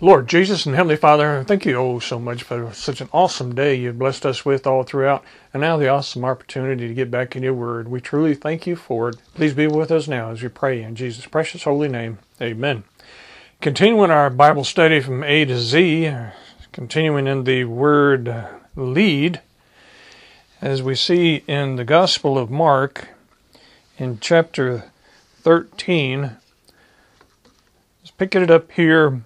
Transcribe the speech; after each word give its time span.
Lord 0.00 0.28
Jesus 0.28 0.64
and 0.64 0.76
Heavenly 0.76 0.94
Father, 0.94 1.42
thank 1.42 1.66
you 1.66 1.74
oh 1.74 1.98
so 1.98 2.20
much 2.20 2.44
for 2.44 2.72
such 2.72 3.00
an 3.00 3.08
awesome 3.12 3.56
day 3.56 3.74
you've 3.74 3.98
blessed 3.98 4.24
us 4.24 4.44
with 4.44 4.64
all 4.64 4.84
throughout, 4.84 5.24
and 5.52 5.60
now 5.60 5.76
the 5.76 5.88
awesome 5.88 6.24
opportunity 6.24 6.86
to 6.86 6.94
get 6.94 7.10
back 7.10 7.34
in 7.34 7.42
your 7.42 7.54
word. 7.54 7.88
We 7.88 8.00
truly 8.00 8.36
thank 8.36 8.64
you 8.64 8.76
for 8.76 9.08
it. 9.08 9.16
Please 9.34 9.54
be 9.54 9.66
with 9.66 9.90
us 9.90 10.06
now 10.06 10.30
as 10.30 10.40
we 10.40 10.50
pray 10.50 10.84
in 10.84 10.94
Jesus' 10.94 11.26
precious 11.26 11.64
holy 11.64 11.88
name. 11.88 12.18
Amen. 12.40 12.84
Continuing 13.60 14.12
our 14.12 14.30
Bible 14.30 14.62
study 14.62 15.00
from 15.00 15.24
A 15.24 15.44
to 15.46 15.58
Z, 15.58 16.14
continuing 16.70 17.26
in 17.26 17.42
the 17.42 17.64
word 17.64 18.46
lead, 18.76 19.40
as 20.62 20.80
we 20.80 20.94
see 20.94 21.42
in 21.48 21.74
the 21.74 21.82
Gospel 21.82 22.38
of 22.38 22.52
Mark 22.52 23.08
in 23.98 24.20
chapter 24.20 24.92
13. 25.42 26.36
Let's 28.00 28.12
pick 28.16 28.36
it 28.36 28.48
up 28.48 28.70
here 28.70 29.22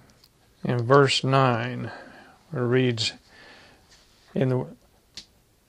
in 0.63 0.83
verse 0.83 1.23
9, 1.23 1.91
where 2.51 2.63
it 2.63 2.67
reads 2.67 3.13
in 4.33 4.49
the 4.49 4.65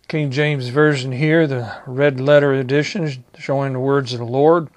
King 0.08 0.30
James 0.30 0.68
Version 0.68 1.12
here, 1.12 1.46
the 1.46 1.76
red 1.86 2.20
letter 2.20 2.52
edition 2.52 3.24
showing 3.38 3.72
the 3.72 3.80
words 3.80 4.12
of 4.12 4.20
the 4.20 4.24
Lord, 4.24 4.68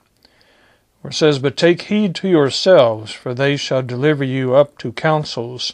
where 1.02 1.12
it 1.12 1.16
says, 1.16 1.40
But 1.40 1.58
take 1.58 1.84
heed 1.84 2.16
to 2.16 2.27
yourselves, 2.27 3.12
for 3.12 3.34
they 3.34 3.55
shall 3.58 3.84
deliver 3.84 4.24
you 4.24 4.55
up 4.55 4.77
to 4.80 4.91
councils, 4.91 5.74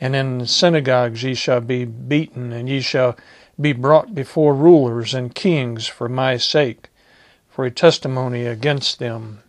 and 0.00 0.14
in 0.14 0.46
synagogues 0.46 1.22
ye 1.22 1.34
shall 1.34 1.60
be 1.60 1.84
beaten, 1.84 2.52
and 2.52 2.68
ye 2.68 2.80
shall 2.80 3.16
be 3.60 3.72
brought 3.72 4.14
before 4.14 4.54
rulers 4.54 5.14
and 5.14 5.34
kings 5.34 5.86
for 5.86 6.08
my 6.08 6.36
sake, 6.36 6.88
for 7.48 7.64
a 7.64 7.70
testimony 7.70 8.44
against 8.44 8.98
them. 8.98 9.42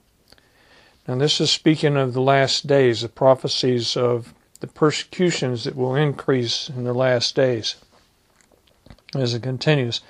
Now, 1.08 1.16
this 1.16 1.42
is 1.42 1.50
speaking 1.50 1.98
of 1.98 2.14
the 2.14 2.22
last 2.22 2.68
days, 2.68 3.02
the 3.02 3.10
prophecies 3.10 3.98
of 3.98 4.34
the 4.60 4.68
persecutions 4.68 5.64
that 5.64 5.76
will 5.76 5.96
increase 5.96 6.70
in 6.70 6.84
the 6.84 6.94
last 6.94 7.36
days. 7.36 7.76
As 9.16 9.34
it 9.34 9.44
continues, 9.44 10.02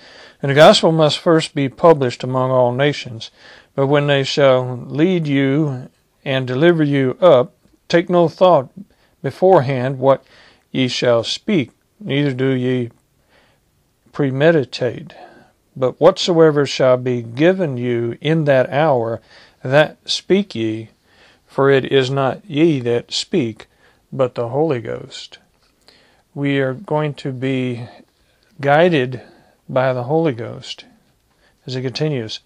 and 0.42 0.52
the 0.52 0.56
gospel 0.56 0.92
must 0.92 1.18
first 1.18 1.56
be 1.56 1.70
published 1.70 2.24
among 2.24 2.52
all 2.52 2.72
nations, 2.72 3.32
but 3.74 3.88
when 3.88 4.08
they 4.08 4.24
shall 4.24 4.78
lead 4.78 5.28
you 5.28 5.90
and 6.24 6.46
deliver 6.46 6.84
you 6.84 7.18
up, 7.20 7.56
take 7.88 8.10
no 8.10 8.28
thought 8.28 8.70
beforehand 9.24 9.98
what 9.98 10.24
ye 10.72 10.88
shall 10.88 11.24
speak, 11.24 11.72
neither 12.00 12.34
do 12.34 12.50
ye 12.50 12.92
premeditate. 14.12 15.16
But 15.76 16.00
whatsoever 16.00 16.66
shall 16.66 16.98
be 16.98 17.22
given 17.22 17.78
you 17.78 18.18
in 18.22 18.44
that 18.44 18.70
hour, 18.70 19.22
that 19.64 19.98
speak 20.06 20.56
ye, 20.56 20.90
for 21.46 21.70
it 21.70 21.92
is 21.92 22.10
not 22.10 22.44
ye 22.50 22.80
that 22.80 23.12
speak, 23.12 23.68
but 24.12 24.36
the 24.36 24.50
Holy 24.50 24.82
Ghost. 24.82 25.38
We 26.34 26.60
are 26.60 26.74
going 26.74 27.14
to 27.16 27.32
be 27.32 27.88
guided 28.60 29.22
by 29.68 29.94
the 29.94 30.04
Holy 30.04 30.34
Ghost. 30.34 30.86
As 31.68 31.76
it 31.76 31.82
continues, 31.82 32.40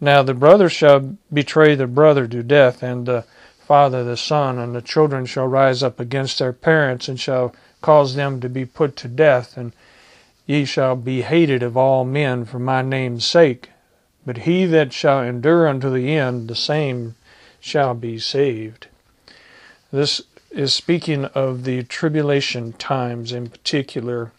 Now 0.00 0.22
the 0.22 0.34
brother 0.34 0.68
shall 0.68 1.16
betray 1.32 1.74
the 1.74 1.86
brother 1.86 2.26
to 2.28 2.42
death, 2.42 2.82
and 2.82 3.06
the 3.06 3.24
father 3.58 4.04
the 4.04 4.16
son, 4.16 4.58
and 4.58 4.74
the 4.74 4.82
children 4.82 5.26
shall 5.26 5.48
rise 5.48 5.82
up 5.82 5.98
against 5.98 6.38
their 6.38 6.52
parents, 6.52 7.08
and 7.08 7.18
shall 7.18 7.54
cause 7.80 8.14
them 8.14 8.40
to 8.40 8.48
be 8.48 8.64
put 8.64 8.96
to 8.96 9.08
death, 9.08 9.56
and 9.56 9.72
ye 10.46 10.64
shall 10.64 10.96
be 10.96 11.22
hated 11.22 11.62
of 11.62 11.76
all 11.76 12.04
men 12.04 12.44
for 12.44 12.58
my 12.58 12.80
name's 12.80 13.24
sake. 13.24 13.70
But 14.26 14.38
he 14.38 14.66
that 14.66 14.92
shall 14.92 15.22
endure 15.22 15.68
unto 15.68 15.88
the 15.88 16.12
end, 16.16 16.48
the 16.48 16.56
same 16.56 17.14
shall 17.60 17.94
be 17.94 18.18
saved. 18.18 18.88
This 19.92 20.20
is 20.50 20.74
speaking 20.74 21.26
of 21.26 21.62
the 21.62 21.84
tribulation 21.84 22.72
times 22.72 23.32
in 23.32 23.48
particular. 23.48 24.32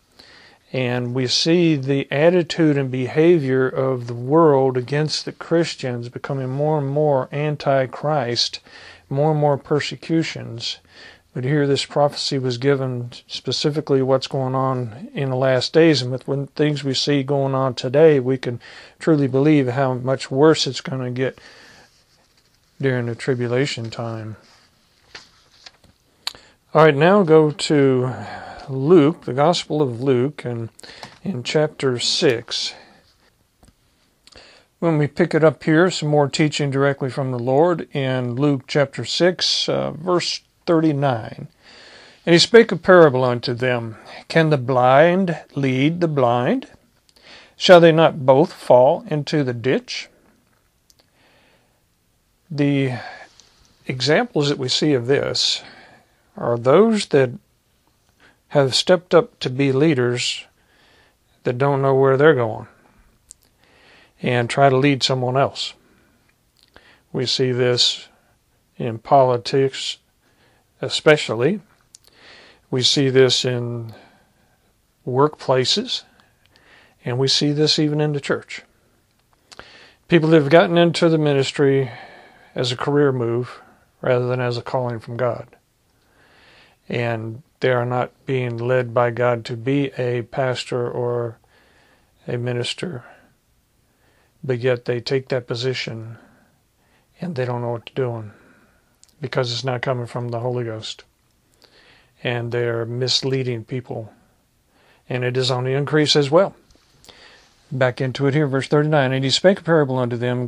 And 0.74 1.14
we 1.14 1.28
see 1.28 1.78
the 1.78 2.12
attitude 2.12 2.78
and 2.78 2.92
behavior 2.92 3.70
of 3.70 4.08
the 4.08 4.14
world 4.14 4.76
against 4.76 5.24
the 5.24 5.32
Christians 5.32 6.10
becoming 6.10 6.50
more 6.50 6.80
and 6.80 6.88
more 6.88 7.30
anti 7.32 7.86
Christ, 7.86 8.60
more 9.10 9.32
and 9.32 9.40
more 9.40 9.58
persecutions. 9.58 10.80
But 11.38 11.44
here, 11.44 11.68
this 11.68 11.86
prophecy 11.86 12.40
was 12.40 12.58
given 12.58 13.12
specifically 13.28 14.02
what's 14.02 14.26
going 14.26 14.56
on 14.56 15.12
in 15.14 15.30
the 15.30 15.36
last 15.36 15.72
days, 15.72 16.02
and 16.02 16.12
with 16.12 16.28
when 16.28 16.48
things 16.48 16.84
we 16.84 16.96
see 16.96 17.22
going 17.22 17.54
on 17.54 17.76
today, 17.76 18.20
we 18.20 18.40
can 18.40 18.60
truly 18.98 19.28
believe 19.28 19.68
how 19.68 19.94
much 19.94 20.32
worse 20.32 20.66
it's 20.66 20.82
going 20.82 21.04
to 21.04 21.12
get 21.12 21.38
during 22.82 23.06
the 23.06 23.14
tribulation 23.14 23.92
time. 23.92 24.36
All 26.74 26.86
right, 26.86 26.96
now 26.96 27.22
go 27.22 27.52
to 27.52 28.12
Luke, 28.68 29.26
the 29.26 29.34
Gospel 29.34 29.84
of 29.84 30.02
Luke, 30.02 30.44
and 30.44 30.70
in 31.24 31.44
chapter 31.44 32.00
6. 32.00 32.74
When 34.80 34.98
we 34.98 35.06
pick 35.06 35.36
it 35.36 35.44
up 35.44 35.64
here, 35.64 35.92
some 35.92 36.10
more 36.10 36.30
teaching 36.30 36.72
directly 36.72 37.12
from 37.12 37.30
the 37.30 37.38
Lord 37.38 37.88
in 37.96 38.34
Luke 38.34 38.64
chapter 38.66 39.06
6, 39.06 39.70
uh, 39.70 39.92
verse 39.92 40.42
39. 40.68 41.48
And 42.26 42.34
he 42.34 42.40
spake 42.40 42.72
a 42.72 42.76
parable 42.76 43.24
unto 43.24 43.54
them 43.54 43.96
Can 44.28 44.50
the 44.50 44.58
blind 44.58 45.40
lead 45.56 46.02
the 46.02 46.08
blind? 46.08 46.68
Shall 47.56 47.80
they 47.80 47.92
not 47.92 48.26
both 48.26 48.54
fall 48.54 49.06
into 49.10 49.44
the 49.44 49.54
ditch? 49.54 50.10
The 52.52 53.00
examples 53.88 54.50
that 54.50 54.60
we 54.60 54.68
see 54.68 54.94
of 54.94 55.08
this 55.08 55.64
are 56.36 56.58
those 56.58 57.08
that 57.08 57.32
have 58.50 58.76
stepped 58.76 59.16
up 59.16 59.40
to 59.40 59.50
be 59.50 59.72
leaders 59.72 60.46
that 61.44 61.58
don't 61.58 61.82
know 61.82 61.96
where 61.96 62.18
they're 62.18 62.36
going 62.36 62.68
and 64.22 64.50
try 64.50 64.70
to 64.70 64.78
lead 64.78 65.04
someone 65.04 65.38
else. 65.38 65.74
We 67.12 67.26
see 67.26 67.52
this 67.52 68.08
in 68.78 69.00
politics 69.00 69.98
especially. 70.82 71.62
We 72.70 72.84
see 72.84 73.10
this 73.10 73.46
in 73.46 73.94
workplaces, 75.06 76.04
and 77.06 77.18
we 77.18 77.28
see 77.28 77.52
this 77.52 77.80
even 77.80 78.02
in 78.02 78.14
the 78.14 78.20
church. 78.20 78.64
People 80.08 80.30
that 80.30 80.42
have 80.42 80.50
gotten 80.50 80.78
into 80.78 81.10
the 81.10 81.18
ministry 81.18 81.92
as 82.56 82.72
a 82.72 82.78
career 82.78 83.12
move 83.12 83.62
rather 84.02 84.28
than 84.28 84.40
as 84.40 84.58
a 84.58 84.62
calling 84.62 85.00
from 85.00 85.18
God. 85.18 85.48
And 86.90 87.44
they 87.60 87.72
are 87.72 87.86
not 87.86 88.12
being 88.26 88.58
led 88.58 88.94
by 88.94 89.12
God 89.12 89.44
to 89.46 89.58
be 89.58 89.92
a 89.98 90.22
pastor 90.24 90.90
or 90.90 91.40
a 92.28 92.38
minister, 92.38 93.04
but 94.44 94.60
yet 94.60 94.86
they 94.86 95.00
take 95.00 95.30
that 95.30 95.48
position 95.48 96.18
and 97.20 97.36
they 97.36 97.46
don't 97.46 97.62
know 97.62 97.72
what 97.72 97.90
they're 97.94 98.06
doing 98.06 98.32
because 99.22 99.52
it's 99.52 99.64
not 99.64 99.82
coming 99.82 100.06
from 100.06 100.30
the 100.30 100.40
Holy 100.40 100.64
Ghost. 100.64 101.04
And 102.24 102.52
they're 102.52 102.86
misleading 102.86 103.64
people. 103.64 104.14
And 105.10 105.24
it 105.24 105.38
is 105.38 105.52
on 105.52 105.64
the 105.64 105.74
increase 105.74 106.16
as 106.16 106.30
well. 106.30 106.56
Back 107.72 108.00
into 108.02 108.28
it 108.28 108.34
here, 108.34 108.48
verse 108.48 108.68
39. 108.68 109.14
And 109.14 109.24
he 109.24 109.30
spake 109.30 109.60
a 109.60 109.64
parable 109.64 109.98
unto 109.98 110.18
them 110.18 110.48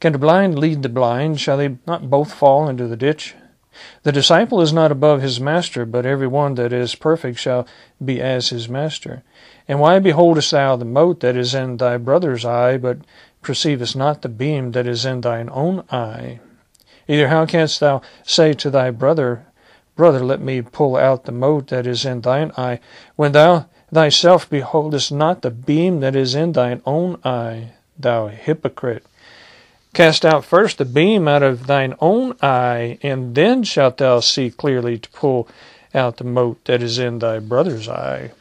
Can 0.00 0.12
the 0.12 0.18
blind 0.18 0.58
lead 0.58 0.82
the 0.82 0.88
blind? 0.88 1.40
Shall 1.40 1.58
they 1.58 1.76
not 1.86 2.10
both 2.10 2.32
fall 2.32 2.68
into 2.68 2.86
the 2.86 2.96
ditch? 2.96 3.34
The 4.04 4.12
disciple 4.12 4.62
is 4.62 4.72
not 4.72 4.90
above 4.90 5.20
his 5.20 5.38
master, 5.38 5.84
but 5.84 6.06
every 6.06 6.26
one 6.26 6.54
that 6.54 6.72
is 6.72 6.94
perfect 6.94 7.38
shall 7.38 7.66
be 8.02 8.22
as 8.22 8.48
his 8.48 8.68
master. 8.68 9.22
And 9.68 9.80
why 9.80 9.98
beholdest 9.98 10.50
thou 10.50 10.76
the 10.76 10.86
mote 10.86 11.20
that 11.20 11.36
is 11.36 11.54
in 11.54 11.76
thy 11.76 11.98
brother's 11.98 12.44
eye, 12.44 12.78
but 12.78 12.98
perceivest 13.42 13.94
not 13.94 14.22
the 14.22 14.30
beam 14.30 14.72
that 14.72 14.86
is 14.86 15.04
in 15.04 15.20
thine 15.20 15.50
own 15.52 15.84
eye? 15.90 16.40
Either 17.08 17.28
how 17.28 17.46
canst 17.46 17.80
thou 17.80 18.02
say 18.24 18.52
to 18.52 18.70
thy 18.70 18.90
brother, 18.90 19.46
Brother, 19.96 20.22
let 20.22 20.42
me 20.42 20.60
pull 20.60 20.94
out 20.94 21.24
the 21.24 21.32
mote 21.32 21.68
that 21.68 21.86
is 21.86 22.04
in 22.04 22.20
thine 22.20 22.52
eye, 22.58 22.80
when 23.16 23.32
thou 23.32 23.66
thyself 23.90 24.48
beholdest 24.48 25.10
not 25.10 25.40
the 25.40 25.50
beam 25.50 26.00
that 26.00 26.14
is 26.14 26.34
in 26.34 26.52
thine 26.52 26.82
own 26.84 27.18
eye, 27.24 27.72
thou 27.98 28.26
hypocrite? 28.28 29.06
Cast 29.94 30.26
out 30.26 30.44
first 30.44 30.76
the 30.76 30.84
beam 30.84 31.26
out 31.26 31.42
of 31.42 31.66
thine 31.66 31.94
own 31.98 32.36
eye, 32.42 32.98
and 33.02 33.34
then 33.34 33.62
shalt 33.62 33.96
thou 33.96 34.20
see 34.20 34.50
clearly 34.50 34.98
to 34.98 35.08
pull 35.10 35.48
out 35.94 36.18
the 36.18 36.24
mote 36.24 36.62
that 36.66 36.82
is 36.82 36.98
in 36.98 37.18
thy 37.20 37.38
brother's 37.38 37.88
eye. 37.88 38.32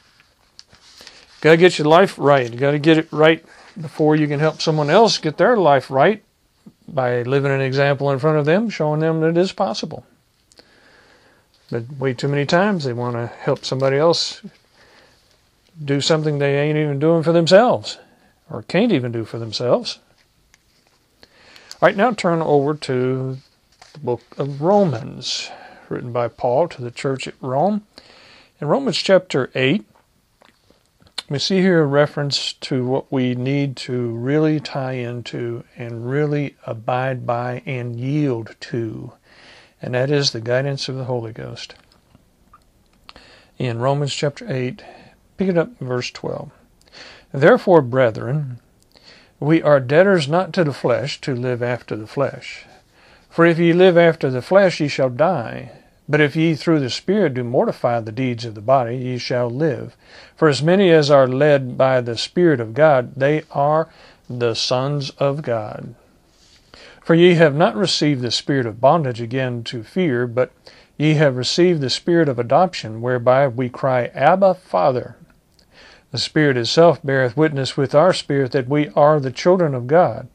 Got 1.40 1.52
to 1.52 1.58
get 1.58 1.78
your 1.80 1.88
life 1.88 2.16
right. 2.18 2.52
You 2.52 2.60
got 2.60 2.72
to 2.72 2.80
get 2.80 2.98
it 2.98 3.08
right 3.14 3.46
before 3.80 4.18
you 4.18 4.28
can 4.28 4.42
help 4.42 4.62
someone 4.62 4.90
else 4.90 5.18
get 5.20 5.38
their 5.38 5.56
life 5.56 5.90
right 5.90 6.22
by 6.88 7.24
living 7.24 7.52
an 7.52 7.62
example 7.62 8.12
in 8.12 8.20
front 8.20 8.38
of 8.38 8.46
them, 8.46 8.70
showing 8.70 9.00
them 9.00 9.22
that 9.22 9.30
it 9.30 9.38
is 9.38 9.52
possible. 9.52 10.06
But 11.72 11.92
way 11.98 12.14
too 12.14 12.28
many 12.28 12.46
times 12.46 12.84
they 12.84 12.94
want 12.94 13.16
to 13.16 13.28
help 13.28 13.66
somebody 13.66 13.98
else 13.98 14.42
do 15.84 16.00
something 16.00 16.38
they 16.38 16.60
ain't 16.60 16.78
even 16.78 17.00
doing 17.00 17.24
for 17.24 17.32
themselves 17.32 17.98
or 18.50 18.62
can't 18.64 18.92
even 18.92 19.12
do 19.12 19.26
for 19.26 19.40
themselves. 19.40 20.00
All 21.74 21.88
right, 21.88 21.98
now 21.98 22.12
turn 22.12 22.42
over 22.42 22.74
to 22.76 23.38
the 23.94 24.00
book 24.00 24.22
of 24.38 24.62
Romans. 24.62 25.50
written 25.90 26.12
by 26.12 26.28
Paul 26.28 26.68
to 26.70 26.82
the 26.82 26.92
church 26.92 27.28
at 27.28 27.36
Rome. 27.42 27.86
In 28.62 28.68
Romans 28.68 28.98
chapter 28.98 29.52
8, 29.54 29.86
we 31.30 31.40
see 31.40 31.60
here 31.60 31.82
a 31.82 31.86
reference 31.86 32.54
to 32.54 32.86
what 32.86 33.12
we 33.12 33.34
need 33.34 33.76
to 33.76 34.10
really 34.10 34.60
tie 34.60 34.94
into 34.94 35.64
and 35.76 36.10
really 36.10 36.56
abide 36.68 37.26
by 37.26 37.64
and 37.66 38.00
yield 38.00 38.56
to, 38.60 39.14
and 39.82 39.96
that 39.96 40.12
is 40.12 40.32
the 40.32 40.42
guidance 40.42 40.88
of 40.88 40.96
the 40.96 41.06
Holy 41.06 41.34
Ghost. 41.34 41.76
In 43.58 43.80
Romans 43.80 44.14
chapter 44.14 44.46
8, 44.48 44.84
pick 45.38 45.50
it 45.50 45.58
up 45.58 45.70
verse 45.80 46.12
12. 46.12 46.52
Therefore, 47.32 47.82
brethren, 47.82 48.60
we 49.40 49.64
are 49.64 49.80
debtors 49.80 50.28
not 50.28 50.54
to 50.54 50.64
the 50.64 50.74
flesh 50.74 51.20
to 51.22 51.36
live 51.36 51.64
after 51.64 51.96
the 51.96 52.08
flesh. 52.08 52.66
For 53.30 53.46
if 53.46 53.58
ye 53.58 53.74
live 53.74 53.98
after 53.98 54.30
the 54.30 54.42
flesh, 54.42 54.80
ye 54.80 54.88
shall 54.88 55.10
die. 55.10 55.72
But 56.08 56.22
if 56.22 56.36
ye 56.36 56.56
through 56.56 56.80
the 56.82 56.90
Spirit 56.90 57.34
do 57.34 57.44
mortify 57.44 58.00
the 58.00 58.12
deeds 58.12 58.46
of 58.46 58.56
the 58.56 58.62
body, 58.62 58.96
ye 58.96 59.18
shall 59.18 59.50
live. 59.50 59.98
For 60.36 60.48
as 60.48 60.62
many 60.62 60.92
as 60.92 61.10
are 61.10 61.28
led 61.28 61.78
by 61.78 62.02
the 62.02 62.18
Spirit 62.18 62.60
of 62.60 62.74
God, 62.74 63.16
they 63.16 63.44
are 63.52 63.90
the 64.30 64.54
sons 64.54 65.10
of 65.12 65.42
God. 65.42 65.96
For 67.02 67.14
ye 67.14 67.36
have 67.36 67.56
not 67.56 67.76
received 67.76 68.22
the 68.22 68.32
spirit 68.32 68.66
of 68.66 68.82
bondage 68.82 69.22
again 69.22 69.64
to 69.66 69.84
fear, 69.84 70.26
but 70.26 70.52
ye 70.98 71.14
have 71.14 71.38
received 71.38 71.82
the 71.82 71.90
spirit 71.92 72.28
of 72.28 72.40
adoption, 72.40 73.00
whereby 73.00 73.48
we 73.48 73.70
cry, 73.70 74.06
Abba, 74.16 74.56
Father. 74.56 75.16
The 76.12 76.18
Spirit 76.18 76.58
itself 76.58 77.04
beareth 77.04 77.38
witness 77.38 77.78
with 77.78 77.94
our 77.94 78.14
spirit 78.14 78.54
that 78.54 78.68
we 78.68 78.90
are 78.96 79.20
the 79.20 79.32
children 79.32 79.76
of 79.76 79.86
God. 79.86 80.28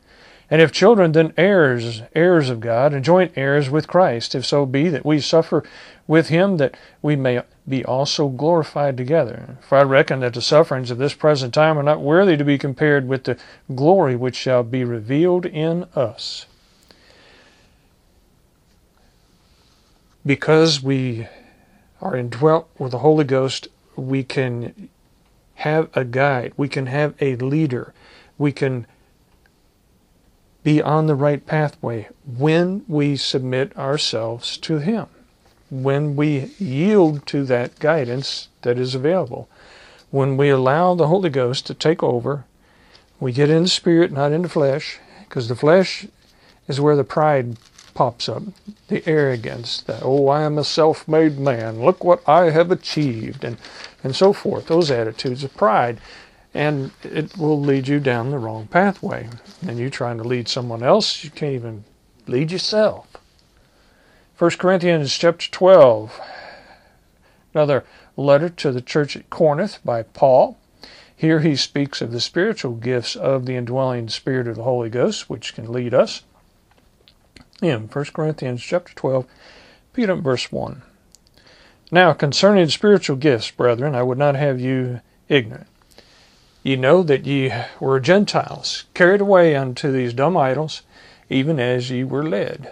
And 0.50 0.60
if 0.60 0.72
children, 0.72 1.12
then 1.12 1.32
heirs, 1.36 2.02
heirs 2.12 2.50
of 2.50 2.58
God, 2.58 2.92
and 2.92 3.04
joint 3.04 3.32
heirs 3.36 3.70
with 3.70 3.86
Christ, 3.86 4.34
if 4.34 4.44
so 4.44 4.66
be 4.66 4.88
that 4.88 5.06
we 5.06 5.20
suffer 5.20 5.62
with 6.08 6.28
him, 6.28 6.56
that 6.56 6.76
we 7.00 7.14
may 7.14 7.42
be 7.68 7.84
also 7.84 8.28
glorified 8.28 8.96
together. 8.96 9.58
For 9.60 9.78
I 9.78 9.82
reckon 9.82 10.20
that 10.20 10.34
the 10.34 10.42
sufferings 10.42 10.90
of 10.90 10.98
this 10.98 11.14
present 11.14 11.54
time 11.54 11.78
are 11.78 11.84
not 11.84 12.00
worthy 12.00 12.36
to 12.36 12.44
be 12.44 12.58
compared 12.58 13.06
with 13.06 13.24
the 13.24 13.38
glory 13.72 14.16
which 14.16 14.34
shall 14.34 14.64
be 14.64 14.82
revealed 14.82 15.46
in 15.46 15.84
us. 15.94 16.46
Because 20.26 20.82
we 20.82 21.28
are 22.02 22.16
indwelt 22.16 22.68
with 22.76 22.90
the 22.90 22.98
Holy 22.98 23.24
Ghost, 23.24 23.68
we 23.94 24.24
can 24.24 24.88
have 25.54 25.88
a 25.94 26.04
guide, 26.04 26.52
we 26.56 26.68
can 26.68 26.86
have 26.86 27.14
a 27.20 27.36
leader, 27.36 27.94
we 28.36 28.50
can 28.50 28.86
be 30.62 30.82
on 30.82 31.06
the 31.06 31.14
right 31.14 31.44
pathway 31.46 32.08
when 32.26 32.84
we 32.86 33.16
submit 33.16 33.76
ourselves 33.76 34.56
to 34.58 34.78
Him, 34.78 35.06
when 35.70 36.16
we 36.16 36.50
yield 36.58 37.26
to 37.26 37.44
that 37.44 37.78
guidance 37.78 38.48
that 38.62 38.78
is 38.78 38.94
available, 38.94 39.48
when 40.10 40.36
we 40.36 40.50
allow 40.50 40.94
the 40.94 41.08
Holy 41.08 41.30
Ghost 41.30 41.66
to 41.66 41.74
take 41.74 42.02
over. 42.02 42.44
We 43.18 43.32
get 43.32 43.50
in 43.50 43.64
the 43.64 43.68
spirit, 43.68 44.12
not 44.12 44.32
in 44.32 44.42
the 44.42 44.48
flesh, 44.48 44.98
because 45.28 45.48
the 45.48 45.56
flesh 45.56 46.06
is 46.66 46.80
where 46.80 46.96
the 46.96 47.04
pride 47.04 47.56
pops 47.94 48.28
up, 48.28 48.42
the 48.88 49.06
arrogance, 49.06 49.82
that, 49.82 50.00
oh, 50.02 50.28
I 50.28 50.42
am 50.42 50.56
a 50.56 50.64
self 50.64 51.06
made 51.06 51.38
man, 51.38 51.82
look 51.82 52.02
what 52.02 52.26
I 52.28 52.50
have 52.50 52.70
achieved, 52.70 53.44
and, 53.44 53.58
and 54.02 54.16
so 54.16 54.32
forth, 54.32 54.66
those 54.66 54.90
attitudes 54.90 55.44
of 55.44 55.54
pride 55.56 56.00
and 56.54 56.90
it 57.02 57.36
will 57.36 57.60
lead 57.60 57.88
you 57.88 58.00
down 58.00 58.30
the 58.30 58.38
wrong 58.38 58.66
pathway. 58.66 59.28
And 59.66 59.78
you 59.78 59.90
trying 59.90 60.18
to 60.18 60.24
lead 60.24 60.48
someone 60.48 60.82
else, 60.82 61.22
you 61.22 61.30
can't 61.30 61.54
even 61.54 61.84
lead 62.26 62.50
yourself. 62.50 63.06
1 64.38 64.52
Corinthians 64.52 65.14
chapter 65.16 65.50
12, 65.50 66.18
another 67.52 67.84
letter 68.16 68.48
to 68.48 68.72
the 68.72 68.80
church 68.80 69.14
at 69.16 69.28
Corinth 69.28 69.78
by 69.84 70.02
Paul. 70.02 70.56
Here 71.14 71.40
he 71.40 71.54
speaks 71.56 72.00
of 72.00 72.12
the 72.12 72.20
spiritual 72.20 72.72
gifts 72.72 73.14
of 73.14 73.44
the 73.44 73.54
indwelling 73.54 74.08
Spirit 74.08 74.48
of 74.48 74.56
the 74.56 74.62
Holy 74.62 74.88
Ghost, 74.88 75.28
which 75.28 75.54
can 75.54 75.70
lead 75.70 75.92
us. 75.92 76.22
In 77.60 77.88
1 77.88 78.04
Corinthians 78.14 78.62
chapter 78.62 78.94
12, 78.94 79.26
Peter 79.92 80.14
verse 80.14 80.50
1. 80.50 80.82
Now 81.92 82.14
concerning 82.14 82.70
spiritual 82.70 83.16
gifts, 83.16 83.50
brethren, 83.50 83.94
I 83.94 84.02
would 84.02 84.16
not 84.16 84.36
have 84.36 84.58
you 84.58 85.02
ignorant. 85.28 85.66
Ye 86.62 86.76
know 86.76 87.02
that 87.02 87.24
ye 87.24 87.52
were 87.80 88.00
Gentiles, 88.00 88.84
carried 88.92 89.22
away 89.22 89.56
unto 89.56 89.90
these 89.90 90.12
dumb 90.12 90.36
idols, 90.36 90.82
even 91.30 91.58
as 91.58 91.90
ye 91.90 92.04
were 92.04 92.22
led. 92.22 92.70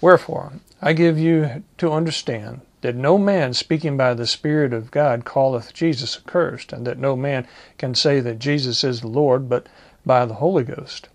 Wherefore, 0.00 0.54
I 0.80 0.92
give 0.92 1.16
you 1.16 1.62
to 1.78 1.92
understand 1.92 2.62
that 2.80 2.96
no 2.96 3.18
man 3.18 3.54
speaking 3.54 3.96
by 3.96 4.14
the 4.14 4.26
Spirit 4.26 4.72
of 4.72 4.90
God 4.90 5.24
calleth 5.24 5.72
Jesus 5.72 6.16
accursed, 6.18 6.72
and 6.72 6.84
that 6.84 6.98
no 6.98 7.14
man 7.14 7.46
can 7.78 7.94
say 7.94 8.18
that 8.18 8.40
Jesus 8.40 8.82
is 8.82 9.00
the 9.00 9.06
Lord 9.06 9.48
but 9.48 9.68
by 10.04 10.26
the 10.26 10.34
Holy 10.34 10.64
Ghost. 10.64 11.08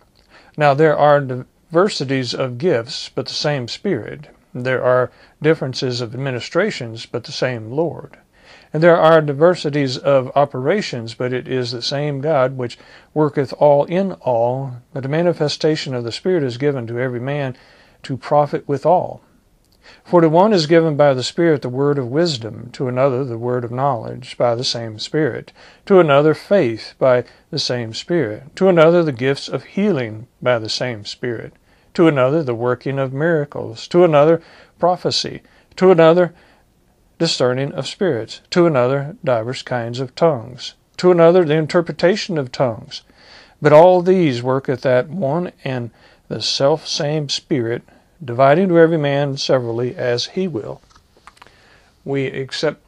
Now 0.55 0.73
there 0.73 0.97
are 0.97 1.19
diversities 1.19 2.33
of 2.33 2.57
gifts, 2.57 3.09
but 3.13 3.25
the 3.25 3.33
same 3.33 3.67
Spirit. 3.67 4.27
There 4.53 4.81
are 4.81 5.11
differences 5.41 5.99
of 5.99 6.13
administrations, 6.13 7.05
but 7.05 7.25
the 7.25 7.33
same 7.33 7.71
Lord. 7.71 8.17
And 8.73 8.83
there 8.83 8.97
are 8.97 9.21
diversities 9.21 9.97
of 9.97 10.31
operations, 10.35 11.13
but 11.13 11.31
it 11.33 11.47
is 11.47 11.71
the 11.71 11.81
same 11.81 12.21
God 12.21 12.57
which 12.57 12.77
worketh 13.13 13.53
all 13.53 13.85
in 13.85 14.13
all. 14.13 14.77
But 14.93 15.03
the 15.03 15.09
manifestation 15.09 15.93
of 15.93 16.03
the 16.03 16.11
Spirit 16.11 16.43
is 16.43 16.57
given 16.57 16.85
to 16.87 16.99
every 16.99 17.19
man 17.19 17.55
to 18.03 18.17
profit 18.17 18.67
withal. 18.67 19.21
For 20.03 20.19
to 20.19 20.27
one 20.27 20.51
is 20.51 20.67
given 20.67 20.97
by 20.97 21.13
the 21.13 21.23
Spirit 21.23 21.61
the 21.61 21.69
word 21.69 21.97
of 21.97 22.09
wisdom, 22.11 22.69
to 22.73 22.89
another 22.89 23.23
the 23.23 23.37
word 23.37 23.63
of 23.63 23.71
knowledge 23.71 24.37
by 24.37 24.53
the 24.53 24.65
same 24.65 24.99
Spirit, 24.99 25.53
to 25.85 26.01
another 26.01 26.33
faith 26.33 26.93
by 26.99 27.23
the 27.51 27.59
same 27.59 27.93
Spirit, 27.93 28.53
to 28.57 28.67
another 28.67 29.01
the 29.01 29.13
gifts 29.13 29.47
of 29.47 29.63
healing 29.63 30.27
by 30.41 30.59
the 30.59 30.67
same 30.67 31.05
Spirit, 31.05 31.53
to 31.93 32.09
another 32.09 32.43
the 32.43 32.53
working 32.53 32.99
of 32.99 33.13
miracles, 33.13 33.87
to 33.87 34.03
another 34.03 34.41
prophecy, 34.77 35.41
to 35.77 35.89
another 35.89 36.33
discerning 37.17 37.71
of 37.73 37.87
spirits, 37.87 38.41
to 38.51 38.65
another 38.65 39.15
divers 39.23 39.61
kinds 39.61 39.99
of 39.99 40.15
tongues, 40.15 40.75
to 40.97 41.11
another 41.11 41.43
the 41.43 41.55
interpretation 41.55 42.37
of 42.37 42.51
tongues. 42.51 43.01
But 43.61 43.73
all 43.73 44.01
these 44.01 44.43
worketh 44.43 44.81
that 44.81 45.09
one 45.09 45.51
and 45.63 45.91
the 46.27 46.41
self 46.41 46.87
same 46.87 47.29
Spirit, 47.29 47.83
dividing 48.23 48.69
to 48.69 48.79
every 48.79 48.97
man 48.97 49.37
severally 49.37 49.95
as 49.95 50.27
he 50.27 50.47
will. 50.47 50.81
We 52.03 52.27
accept 52.27 52.83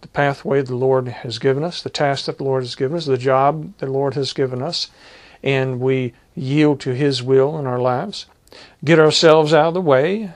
the 0.00 0.08
pathway 0.08 0.62
the 0.62 0.76
Lord 0.76 1.08
has 1.08 1.38
given 1.38 1.64
us, 1.64 1.82
the 1.82 1.90
task 1.90 2.26
that 2.26 2.38
the 2.38 2.44
Lord 2.44 2.62
has 2.62 2.74
given 2.74 2.96
us, 2.96 3.06
the 3.06 3.18
job 3.18 3.72
the 3.78 3.86
Lord 3.86 4.14
has 4.14 4.32
given 4.32 4.62
us, 4.62 4.88
and 5.42 5.80
we 5.80 6.12
yield 6.34 6.80
to 6.80 6.94
His 6.94 7.22
will 7.22 7.58
in 7.58 7.66
our 7.66 7.78
lives. 7.78 8.26
Get 8.84 8.98
ourselves 8.98 9.52
out 9.52 9.68
of 9.68 9.74
the 9.74 9.80
way, 9.80 10.32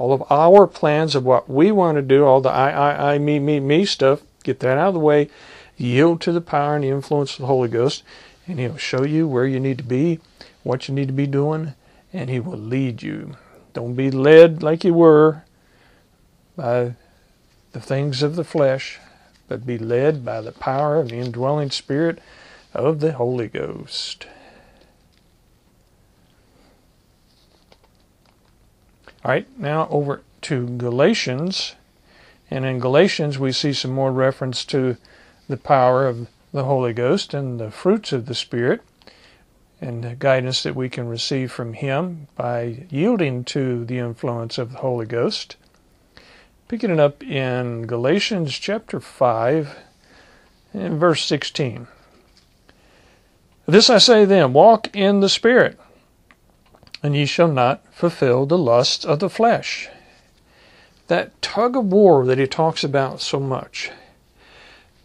all 0.00 0.14
of 0.14 0.24
our 0.30 0.66
plans 0.66 1.14
of 1.14 1.26
what 1.26 1.50
we 1.50 1.70
want 1.70 1.96
to 1.96 2.02
do, 2.02 2.24
all 2.24 2.40
the 2.40 2.48
I, 2.48 2.70
I, 2.70 3.14
I, 3.14 3.18
me, 3.18 3.38
me, 3.38 3.60
me 3.60 3.84
stuff, 3.84 4.22
get 4.42 4.60
that 4.60 4.78
out 4.78 4.88
of 4.88 4.94
the 4.94 5.00
way, 5.00 5.28
yield 5.76 6.22
to 6.22 6.32
the 6.32 6.40
power 6.40 6.74
and 6.74 6.82
the 6.82 6.88
influence 6.88 7.34
of 7.34 7.40
the 7.40 7.46
Holy 7.46 7.68
Ghost, 7.68 8.02
and 8.46 8.58
He'll 8.58 8.78
show 8.78 9.04
you 9.04 9.28
where 9.28 9.44
you 9.44 9.60
need 9.60 9.76
to 9.76 9.84
be, 9.84 10.18
what 10.62 10.88
you 10.88 10.94
need 10.94 11.08
to 11.08 11.12
be 11.12 11.26
doing, 11.26 11.74
and 12.14 12.30
He 12.30 12.40
will 12.40 12.56
lead 12.56 13.02
you. 13.02 13.36
Don't 13.74 13.92
be 13.92 14.10
led 14.10 14.62
like 14.62 14.84
you 14.84 14.94
were 14.94 15.42
by 16.56 16.94
the 17.72 17.80
things 17.80 18.22
of 18.22 18.36
the 18.36 18.44
flesh, 18.44 18.98
but 19.48 19.66
be 19.66 19.76
led 19.76 20.24
by 20.24 20.40
the 20.40 20.52
power 20.52 20.96
of 20.96 21.10
the 21.10 21.16
indwelling 21.16 21.70
Spirit 21.70 22.20
of 22.72 23.00
the 23.00 23.12
Holy 23.12 23.48
Ghost. 23.48 24.26
All 29.22 29.30
right, 29.30 29.46
now 29.58 29.86
over 29.90 30.22
to 30.42 30.66
Galatians. 30.66 31.74
And 32.50 32.64
in 32.64 32.78
Galatians, 32.78 33.38
we 33.38 33.52
see 33.52 33.72
some 33.74 33.90
more 33.90 34.12
reference 34.12 34.64
to 34.66 34.96
the 35.48 35.58
power 35.58 36.06
of 36.06 36.28
the 36.52 36.64
Holy 36.64 36.92
Ghost 36.92 37.34
and 37.34 37.60
the 37.60 37.70
fruits 37.70 38.12
of 38.12 38.26
the 38.26 38.34
Spirit 38.34 38.80
and 39.80 40.02
the 40.02 40.14
guidance 40.14 40.62
that 40.62 40.74
we 40.74 40.88
can 40.88 41.06
receive 41.06 41.52
from 41.52 41.74
Him 41.74 42.28
by 42.34 42.86
yielding 42.90 43.44
to 43.44 43.84
the 43.84 43.98
influence 43.98 44.58
of 44.58 44.72
the 44.72 44.78
Holy 44.78 45.06
Ghost. 45.06 45.56
Picking 46.68 46.90
it 46.90 47.00
up 47.00 47.22
in 47.22 47.86
Galatians 47.86 48.58
chapter 48.58 49.00
5 49.00 49.76
and 50.72 50.98
verse 50.98 51.24
16. 51.24 51.88
This 53.66 53.90
I 53.90 53.98
say 53.98 54.24
then, 54.24 54.52
walk 54.52 54.94
in 54.94 55.20
the 55.20 55.28
Spirit 55.28 55.78
and 57.02 57.16
ye 57.16 57.24
shall 57.24 57.48
not 57.48 57.82
fulfill 57.92 58.46
the 58.46 58.58
lusts 58.58 59.04
of 59.04 59.18
the 59.18 59.30
flesh. 59.30 59.88
That 61.08 61.40
tug 61.42 61.76
of 61.76 61.86
war 61.86 62.24
that 62.26 62.38
he 62.38 62.46
talks 62.46 62.84
about 62.84 63.20
so 63.20 63.40
much, 63.40 63.90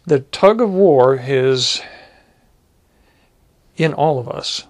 the 0.06 0.20
tug 0.20 0.60
of 0.60 0.70
war 0.70 1.20
is 1.20 1.82
in 3.76 3.92
all 3.92 4.18
of 4.18 4.28
us. 4.28 4.64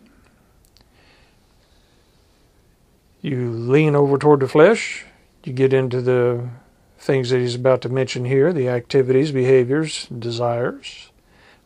You 3.20 3.50
lean 3.50 3.96
over 3.96 4.18
toward 4.18 4.40
the 4.40 4.48
flesh, 4.48 5.04
You 5.44 5.52
get 5.52 5.72
into 5.72 6.00
the 6.00 6.48
things 6.98 7.30
that 7.30 7.38
he's 7.38 7.54
about 7.54 7.82
to 7.82 7.88
mention 7.88 8.24
here 8.24 8.52
the 8.52 8.68
activities, 8.68 9.30
behaviors, 9.30 10.06
desires 10.06 11.10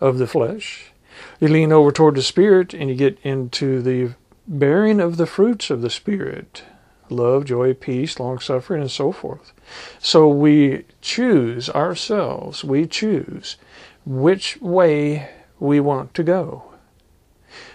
of 0.01 0.19
the 0.19 0.27
flesh. 0.27 0.93
You 1.39 1.49
lean 1.49 1.73
over 1.73 1.93
toward 1.93 2.15
the 2.15 2.23
Spirit 2.23 2.75
and 2.75 2.91
you 2.91 2.97
get 2.97 3.19
into 3.23 3.83
the 3.83 4.15
bearing 4.51 5.01
of 5.01 5.17
the 5.17 5.27
fruits 5.27 5.71
of 5.71 5.81
the 5.81 5.91
Spirit 5.91 6.65
love, 7.09 7.45
joy, 7.45 7.75
peace, 7.75 8.21
long 8.21 8.39
suffering, 8.39 8.83
and 8.83 8.91
so 8.91 9.13
forth. 9.13 9.53
So 9.99 10.29
we 10.29 10.85
choose 11.01 11.69
ourselves, 11.71 12.63
we 12.63 12.87
choose 12.87 13.57
which 14.05 14.61
way 14.61 15.29
we 15.59 15.81
want 15.81 16.15
to 16.15 16.23
go. 16.23 16.65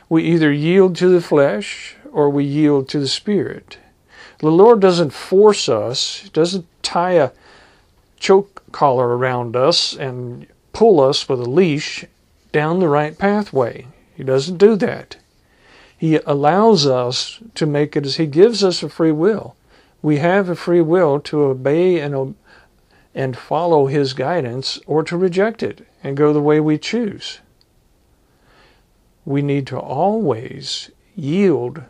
We 0.07 0.23
either 0.23 0.51
yield 0.51 0.95
to 0.97 1.09
the 1.09 1.21
flesh 1.21 1.95
or 2.11 2.29
we 2.29 2.43
yield 2.43 2.87
to 2.89 2.99
the 2.99 3.07
Spirit. 3.07 3.77
The 4.39 4.51
Lord 4.51 4.79
doesn't 4.79 5.11
force 5.11 5.67
us, 5.67 6.29
doesn't 6.29 6.65
tie 6.83 7.13
a 7.13 7.31
choke 8.19 8.63
collar 8.71 9.17
around 9.17 9.55
us 9.55 9.95
and 9.95 10.47
pull 10.73 10.99
us 11.01 11.27
with 11.27 11.39
a 11.39 11.49
leash 11.49 12.05
down 12.51 12.79
the 12.79 12.87
right 12.87 13.17
pathway. 13.17 13.87
He 14.15 14.23
doesn't 14.23 14.57
do 14.57 14.75
that. 14.77 15.17
He 15.97 16.15
allows 16.25 16.85
us 16.85 17.39
to 17.55 17.65
make 17.65 17.95
it 17.95 18.05
as 18.05 18.17
He 18.17 18.25
gives 18.25 18.63
us 18.63 18.83
a 18.83 18.89
free 18.89 19.11
will. 19.11 19.55
We 20.01 20.17
have 20.17 20.49
a 20.49 20.55
free 20.55 20.81
will 20.81 21.19
to 21.21 21.43
obey 21.43 21.99
and, 21.99 22.35
and 23.13 23.37
follow 23.37 23.87
His 23.87 24.13
guidance 24.13 24.79
or 24.85 25.03
to 25.03 25.17
reject 25.17 25.63
it 25.63 25.87
and 26.03 26.17
go 26.17 26.33
the 26.33 26.41
way 26.41 26.59
we 26.59 26.77
choose. 26.77 27.39
We 29.25 29.41
need 29.41 29.65
to 29.67 29.79
always 29.79 30.91
yield 31.15 31.83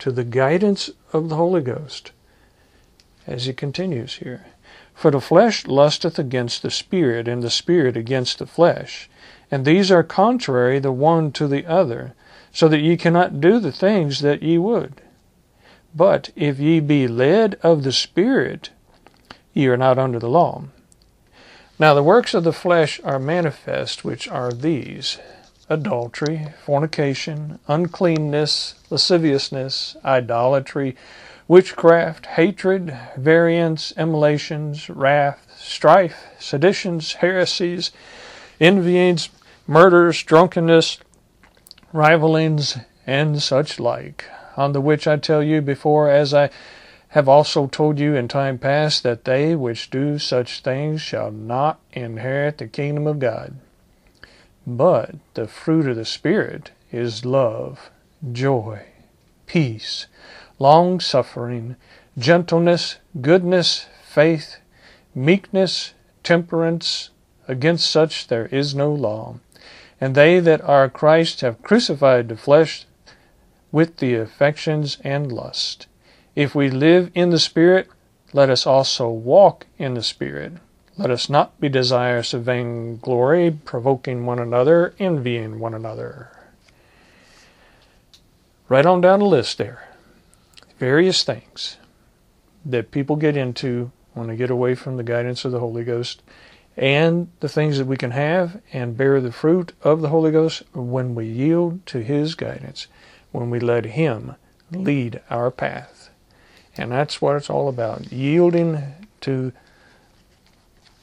to 0.00 0.10
the 0.10 0.24
guidance 0.24 0.90
of 1.12 1.28
the 1.28 1.36
Holy 1.36 1.60
Ghost 1.60 2.12
as 3.26 3.46
he 3.46 3.52
continues 3.52 4.16
here. 4.16 4.46
For 4.94 5.10
the 5.10 5.20
flesh 5.20 5.66
lusteth 5.66 6.18
against 6.18 6.62
the 6.62 6.70
Spirit, 6.70 7.28
and 7.28 7.42
the 7.42 7.50
Spirit 7.50 7.96
against 7.96 8.38
the 8.38 8.46
flesh. 8.46 9.08
And 9.50 9.64
these 9.64 9.90
are 9.90 10.02
contrary 10.02 10.78
the 10.78 10.92
one 10.92 11.32
to 11.32 11.46
the 11.46 11.64
other, 11.64 12.14
so 12.52 12.68
that 12.68 12.80
ye 12.80 12.96
cannot 12.96 13.40
do 13.40 13.58
the 13.58 13.72
things 13.72 14.20
that 14.20 14.42
ye 14.42 14.58
would. 14.58 15.00
But 15.94 16.30
if 16.36 16.58
ye 16.58 16.80
be 16.80 17.08
led 17.08 17.58
of 17.62 17.82
the 17.82 17.92
Spirit, 17.92 18.70
ye 19.52 19.66
are 19.66 19.76
not 19.76 19.98
under 19.98 20.18
the 20.18 20.28
law. 20.28 20.64
Now 21.78 21.94
the 21.94 22.02
works 22.02 22.34
of 22.34 22.44
the 22.44 22.52
flesh 22.52 23.00
are 23.04 23.18
manifest, 23.18 24.04
which 24.04 24.28
are 24.28 24.52
these 24.52 25.18
adultery, 25.68 26.48
fornication, 26.64 27.58
uncleanness, 27.68 28.74
lasciviousness, 28.90 29.96
idolatry, 30.04 30.96
witchcraft, 31.48 32.26
hatred, 32.26 32.96
variance, 33.16 33.92
emulations, 33.96 34.90
wrath, 34.90 35.46
strife, 35.56 36.24
seditions, 36.38 37.14
heresies, 37.14 37.92
envyings, 38.60 39.30
murders, 39.66 40.22
drunkenness, 40.22 40.98
rivalings, 41.92 42.78
and 43.06 43.42
such 43.42 43.80
like, 43.80 44.24
on 44.56 44.72
the 44.72 44.80
which 44.80 45.06
I 45.06 45.16
tell 45.16 45.42
you 45.42 45.60
before, 45.60 46.10
as 46.10 46.32
I 46.32 46.50
have 47.08 47.28
also 47.28 47.66
told 47.66 47.98
you 47.98 48.14
in 48.14 48.28
time 48.28 48.58
past, 48.58 49.02
that 49.02 49.24
they 49.24 49.56
which 49.56 49.90
do 49.90 50.18
such 50.18 50.60
things 50.60 51.00
shall 51.00 51.30
not 51.30 51.80
inherit 51.92 52.58
the 52.58 52.68
kingdom 52.68 53.06
of 53.06 53.18
God. 53.18 53.56
But 54.66 55.16
the 55.34 55.48
fruit 55.48 55.88
of 55.88 55.96
the 55.96 56.04
Spirit 56.04 56.70
is 56.92 57.24
love, 57.24 57.90
joy, 58.30 58.82
peace, 59.46 60.06
long 60.58 61.00
suffering, 61.00 61.74
gentleness, 62.16 62.98
goodness, 63.20 63.86
faith, 64.04 64.58
meekness, 65.14 65.94
temperance. 66.22 67.10
Against 67.48 67.90
such 67.90 68.28
there 68.28 68.46
is 68.46 68.74
no 68.74 68.92
law. 68.92 69.40
And 70.00 70.14
they 70.14 70.40
that 70.40 70.62
are 70.62 70.88
Christ 70.88 71.42
have 71.42 71.62
crucified 71.62 72.28
the 72.28 72.36
flesh 72.36 72.86
with 73.70 73.98
the 73.98 74.14
affections 74.14 74.98
and 75.04 75.30
lust. 75.30 75.86
If 76.34 76.54
we 76.54 76.70
live 76.70 77.10
in 77.14 77.30
the 77.30 77.38
Spirit, 77.38 77.88
let 78.32 78.48
us 78.48 78.66
also 78.66 79.10
walk 79.10 79.66
in 79.78 79.94
the 79.94 80.02
Spirit. 80.02 80.54
Let 80.96 81.10
us 81.10 81.28
not 81.28 81.58
be 81.60 81.68
desirous 81.68 82.34
of 82.34 82.44
vainglory, 82.44 83.50
provoking 83.50 84.26
one 84.26 84.38
another, 84.38 84.94
envying 84.98 85.58
one 85.58 85.74
another. 85.74 86.30
Right 88.68 88.86
on 88.86 89.00
down 89.00 89.18
the 89.18 89.24
list 89.24 89.58
there. 89.58 89.88
Various 90.78 91.24
things 91.24 91.76
that 92.64 92.90
people 92.90 93.16
get 93.16 93.36
into 93.36 93.90
when 94.14 94.28
they 94.28 94.36
get 94.36 94.50
away 94.50 94.74
from 94.74 94.96
the 94.96 95.02
guidance 95.02 95.44
of 95.44 95.52
the 95.52 95.60
Holy 95.60 95.84
Ghost, 95.84 96.22
and 96.80 97.30
the 97.40 97.48
things 97.48 97.76
that 97.76 97.84
we 97.84 97.98
can 97.98 98.12
have 98.12 98.58
and 98.72 98.96
bear 98.96 99.20
the 99.20 99.30
fruit 99.30 99.74
of 99.82 100.00
the 100.00 100.08
Holy 100.08 100.32
Ghost 100.32 100.62
when 100.72 101.14
we 101.14 101.26
yield 101.26 101.84
to 101.86 101.98
His 101.98 102.34
guidance, 102.34 102.86
when 103.32 103.50
we 103.50 103.60
let 103.60 103.84
Him 103.84 104.34
lead 104.72 105.20
our 105.28 105.50
path. 105.50 106.08
And 106.78 106.90
that's 106.90 107.20
what 107.20 107.36
it's 107.36 107.50
all 107.50 107.68
about 107.68 108.10
yielding 108.10 108.94
to 109.20 109.52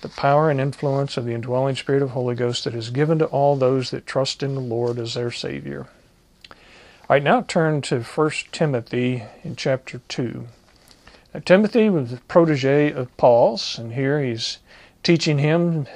the 0.02 0.10
power 0.10 0.50
and 0.50 0.60
influence 0.60 1.16
of 1.16 1.26
the 1.26 1.34
indwelling 1.34 1.76
Spirit 1.76 2.02
of 2.02 2.10
Holy 2.10 2.34
Ghost 2.34 2.64
that 2.64 2.74
is 2.74 2.90
given 2.90 3.20
to 3.20 3.26
all 3.26 3.56
those 3.56 3.92
that 3.92 4.08
trust 4.08 4.42
in 4.42 4.56
the 4.56 4.62
Lord 4.62 4.98
as 4.98 5.14
their 5.14 5.32
Savior. 5.32 5.86
Right, 7.08 7.22
now 7.22 7.42
turn 7.42 7.82
to 7.84 8.02
1 8.02 8.32
Timothy 8.52 9.24
in 9.44 9.56
chapter 9.56 10.02
2. 10.08 10.48
Now, 11.36 11.40
Timothy 11.46 11.88
was 11.90 12.14
a 12.14 12.18
protege 12.18 12.92
of 12.92 13.16
Paul's, 13.18 13.78
and 13.78 13.94
here 13.94 14.24
he's 14.24 14.58
teaching 15.08 15.38
him 15.38 15.88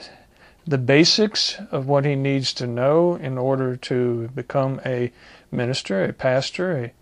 the 0.65 0.77
basics 0.77 1.59
of 1.69 1.85
what 1.85 2.05
he 2.05 2.15
needs 2.15 2.53
to 2.53 2.65
know 2.65 3.15
in 3.15 3.37
order 3.37 3.75
to 3.75 4.29
become 4.29 4.79
a 4.85 5.11
minister, 5.51 6.05
a 6.05 6.13
pastor, 6.13 6.93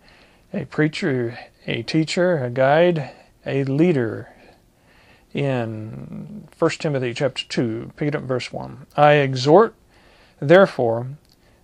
a, 0.52 0.62
a 0.62 0.64
preacher, 0.64 1.38
a 1.68 1.84
teacher, 1.84 2.42
a 2.42 2.50
guide, 2.50 3.12
a 3.46 3.62
leader 3.62 4.28
in 5.32 6.48
1 6.58 6.70
Timothy 6.80 7.14
chapter 7.14 7.44
2, 7.44 7.92
pick 7.94 8.08
it 8.08 8.16
up 8.16 8.22
verse 8.24 8.52
1. 8.52 8.88
I 8.96 9.12
exhort, 9.12 9.76
therefore, 10.40 11.06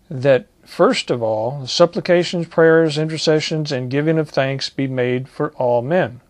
that 0.08 0.46
first 0.64 1.10
of 1.10 1.24
all, 1.24 1.66
supplications, 1.66 2.46
prayers, 2.46 2.98
intercessions, 2.98 3.72
and 3.72 3.90
giving 3.90 4.16
of 4.16 4.30
thanks 4.30 4.70
be 4.70 4.86
made 4.86 5.28
for 5.28 5.50
all 5.54 5.82
men. 5.82 6.20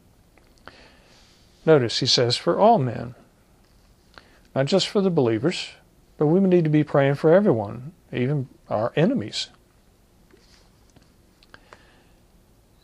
Notice 1.66 1.98
he 1.98 2.06
says 2.06 2.38
for 2.38 2.58
all 2.58 2.78
men, 2.78 3.14
not 4.56 4.64
just 4.64 4.88
for 4.88 5.02
the 5.02 5.10
believers, 5.10 5.72
but 6.16 6.28
we 6.28 6.40
need 6.40 6.64
to 6.64 6.70
be 6.70 6.82
praying 6.82 7.14
for 7.14 7.30
everyone, 7.30 7.92
even 8.10 8.48
our 8.70 8.90
enemies. 8.96 9.48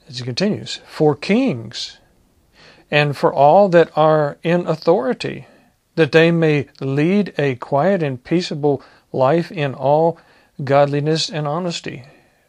As 0.06 0.18
he 0.18 0.24
continues, 0.24 0.80
for 0.86 1.16
kings 1.16 1.96
and 2.90 3.16
for 3.16 3.32
all 3.32 3.70
that 3.70 3.90
are 3.96 4.36
in 4.42 4.66
authority, 4.66 5.46
that 5.94 6.12
they 6.12 6.30
may 6.30 6.68
lead 6.82 7.32
a 7.38 7.54
quiet 7.54 8.02
and 8.02 8.22
peaceable 8.22 8.82
life 9.10 9.50
in 9.50 9.72
all 9.72 10.18
godliness 10.62 11.30
and 11.30 11.48
honesty. 11.48 12.04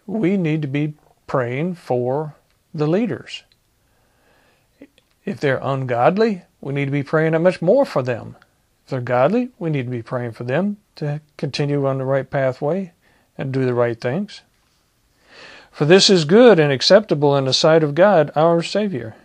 We 0.06 0.36
need 0.36 0.62
to 0.64 0.68
be 0.68 0.96
praying 1.28 1.76
for 1.76 2.36
the 2.74 2.88
leaders. 2.88 3.44
If 5.24 5.40
they're 5.40 5.62
ungodly, 5.64 6.42
we 6.60 6.74
need 6.74 6.86
to 6.86 6.92
be 6.92 7.04
praying 7.04 7.32
that 7.32 7.40
much 7.40 7.62
more 7.62 7.86
for 7.86 8.04
them. 8.04 8.36
If 8.84 8.90
they're 8.90 9.02
godly, 9.02 9.50
we 9.60 9.70
need 9.70 9.86
to 9.86 9.92
be 9.92 10.02
praying 10.02 10.34
for 10.34 10.44
them 10.44 10.78
to 10.96 11.22
continue 11.38 11.86
on 11.86 11.98
the 11.98 12.06
right 12.06 12.30
pathway 12.30 12.94
and 13.38 13.52
do 13.52 13.66
the 13.66 13.74
right 13.74 14.00
things. 14.00 14.42
For 15.72 15.86
this 15.86 16.10
is 16.10 16.26
good 16.26 16.60
and 16.60 16.72
acceptable 16.72 17.36
in 17.36 17.46
the 17.46 17.54
sight 17.54 17.84
of 17.84 17.96
God 17.96 18.32
our 18.36 18.62
Savior 18.62 19.16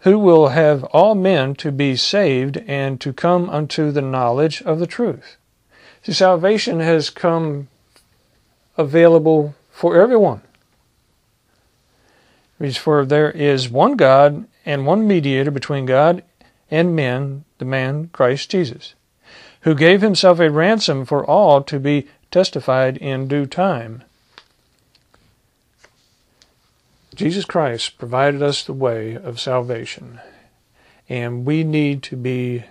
who 0.00 0.18
will 0.18 0.48
have 0.48 0.84
all 0.84 1.14
men 1.14 1.54
to 1.54 1.70
be 1.70 1.94
saved 1.94 2.56
and 2.66 3.00
to 3.00 3.12
come 3.12 3.50
unto 3.50 3.90
the 3.90 4.00
knowledge 4.00 4.62
of 4.62 4.78
the 4.78 4.86
truth. 4.86 5.36
See, 6.02 6.12
salvation 6.12 6.80
has 6.80 7.10
come 7.10 7.68
available 8.78 9.54
for 9.70 10.00
everyone. 10.00 10.40
For 12.74 13.04
there 13.04 13.30
is 13.30 13.68
one 13.68 13.96
God 13.96 14.46
and 14.64 14.86
one 14.86 15.06
mediator 15.06 15.50
between 15.50 15.86
God 15.86 16.22
and 16.70 16.94
men, 16.94 17.44
the 17.58 17.64
man 17.64 18.08
Christ 18.12 18.50
Jesus, 18.50 18.94
who 19.62 19.74
gave 19.74 20.02
himself 20.02 20.38
a 20.38 20.50
ransom 20.50 21.04
for 21.04 21.24
all 21.24 21.62
to 21.62 21.78
be 21.78 22.08
testified 22.30 22.96
in 22.98 23.28
due 23.28 23.46
time. 23.46 24.04
Jesus 27.14 27.44
Christ 27.44 27.98
provided 27.98 28.42
us 28.42 28.62
the 28.62 28.72
way 28.72 29.14
of 29.14 29.40
salvation, 29.40 30.20
and 31.08 31.44
we 31.44 31.64
need 31.64 32.02
to 32.04 32.16
be 32.16 32.64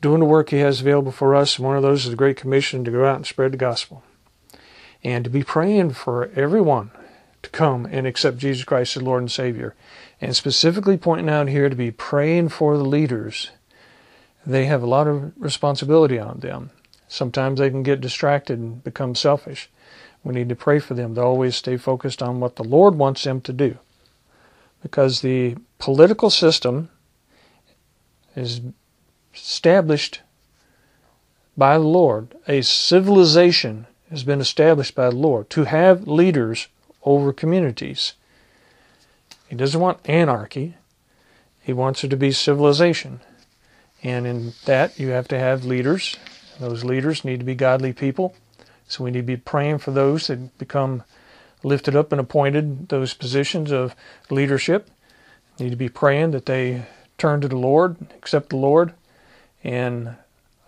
doing 0.00 0.20
the 0.20 0.26
work 0.26 0.50
He 0.50 0.58
has 0.58 0.80
available 0.80 1.12
for 1.12 1.34
us. 1.34 1.58
One 1.58 1.76
of 1.76 1.82
those 1.82 2.04
is 2.04 2.10
the 2.10 2.16
Great 2.16 2.36
Commission 2.36 2.84
to 2.84 2.90
go 2.90 3.04
out 3.04 3.16
and 3.16 3.26
spread 3.26 3.52
the 3.52 3.56
gospel, 3.56 4.04
and 5.02 5.24
to 5.24 5.30
be 5.30 5.42
praying 5.42 5.94
for 5.94 6.30
everyone 6.36 6.90
to 7.42 7.50
come 7.50 7.86
and 7.86 8.06
accept 8.06 8.38
Jesus 8.38 8.64
Christ 8.64 8.96
as 8.96 9.02
Lord 9.02 9.22
and 9.22 9.32
Savior, 9.32 9.74
and 10.20 10.36
specifically 10.36 10.96
pointing 10.96 11.28
out 11.28 11.48
here 11.48 11.68
to 11.68 11.76
be 11.76 11.90
praying 11.90 12.50
for 12.50 12.76
the 12.76 12.84
leaders. 12.84 13.50
They 14.44 14.66
have 14.66 14.82
a 14.82 14.86
lot 14.86 15.06
of 15.06 15.32
responsibility 15.36 16.18
on 16.18 16.40
them. 16.40 16.70
Sometimes 17.08 17.58
they 17.58 17.70
can 17.70 17.82
get 17.82 18.00
distracted 18.00 18.58
and 18.58 18.84
become 18.84 19.14
selfish. 19.14 19.70
We 20.22 20.34
need 20.34 20.48
to 20.50 20.56
pray 20.56 20.78
for 20.78 20.94
them 20.94 21.14
to 21.14 21.22
always 21.22 21.56
stay 21.56 21.76
focused 21.76 22.22
on 22.22 22.40
what 22.40 22.56
the 22.56 22.64
Lord 22.64 22.94
wants 22.94 23.24
them 23.24 23.40
to 23.42 23.52
do. 23.52 23.78
Because 24.82 25.20
the 25.20 25.56
political 25.78 26.30
system 26.30 26.90
is 28.36 28.60
established 29.34 30.20
by 31.56 31.78
the 31.78 31.84
Lord. 31.84 32.34
A 32.46 32.62
civilization 32.62 33.86
has 34.10 34.24
been 34.24 34.40
established 34.40 34.94
by 34.94 35.10
the 35.10 35.16
Lord 35.16 35.50
to 35.50 35.64
have 35.64 36.06
leaders 36.06 36.68
over 37.02 37.32
communities. 37.32 38.14
He 39.50 39.56
doesn't 39.56 39.80
want 39.80 40.08
anarchy. 40.08 40.76
He 41.60 41.72
wants 41.72 42.04
it 42.04 42.08
to 42.08 42.16
be 42.16 42.30
civilization. 42.30 43.18
And 44.00 44.24
in 44.24 44.52
that, 44.64 44.96
you 44.96 45.08
have 45.08 45.26
to 45.28 45.38
have 45.38 45.64
leaders. 45.64 46.16
Those 46.60 46.84
leaders 46.84 47.24
need 47.24 47.40
to 47.40 47.44
be 47.44 47.56
godly 47.56 47.92
people. 47.92 48.36
So 48.86 49.02
we 49.02 49.10
need 49.10 49.22
to 49.22 49.24
be 49.24 49.36
praying 49.36 49.78
for 49.78 49.90
those 49.90 50.28
that 50.28 50.56
become 50.56 51.02
lifted 51.64 51.96
up 51.96 52.12
and 52.12 52.20
appointed 52.20 52.90
those 52.90 53.12
positions 53.12 53.72
of 53.72 53.96
leadership. 54.30 54.88
Need 55.58 55.70
to 55.70 55.76
be 55.76 55.88
praying 55.88 56.30
that 56.30 56.46
they 56.46 56.86
turn 57.18 57.40
to 57.40 57.48
the 57.48 57.58
Lord, 57.58 57.96
accept 58.16 58.50
the 58.50 58.56
Lord, 58.56 58.94
and 59.64 60.14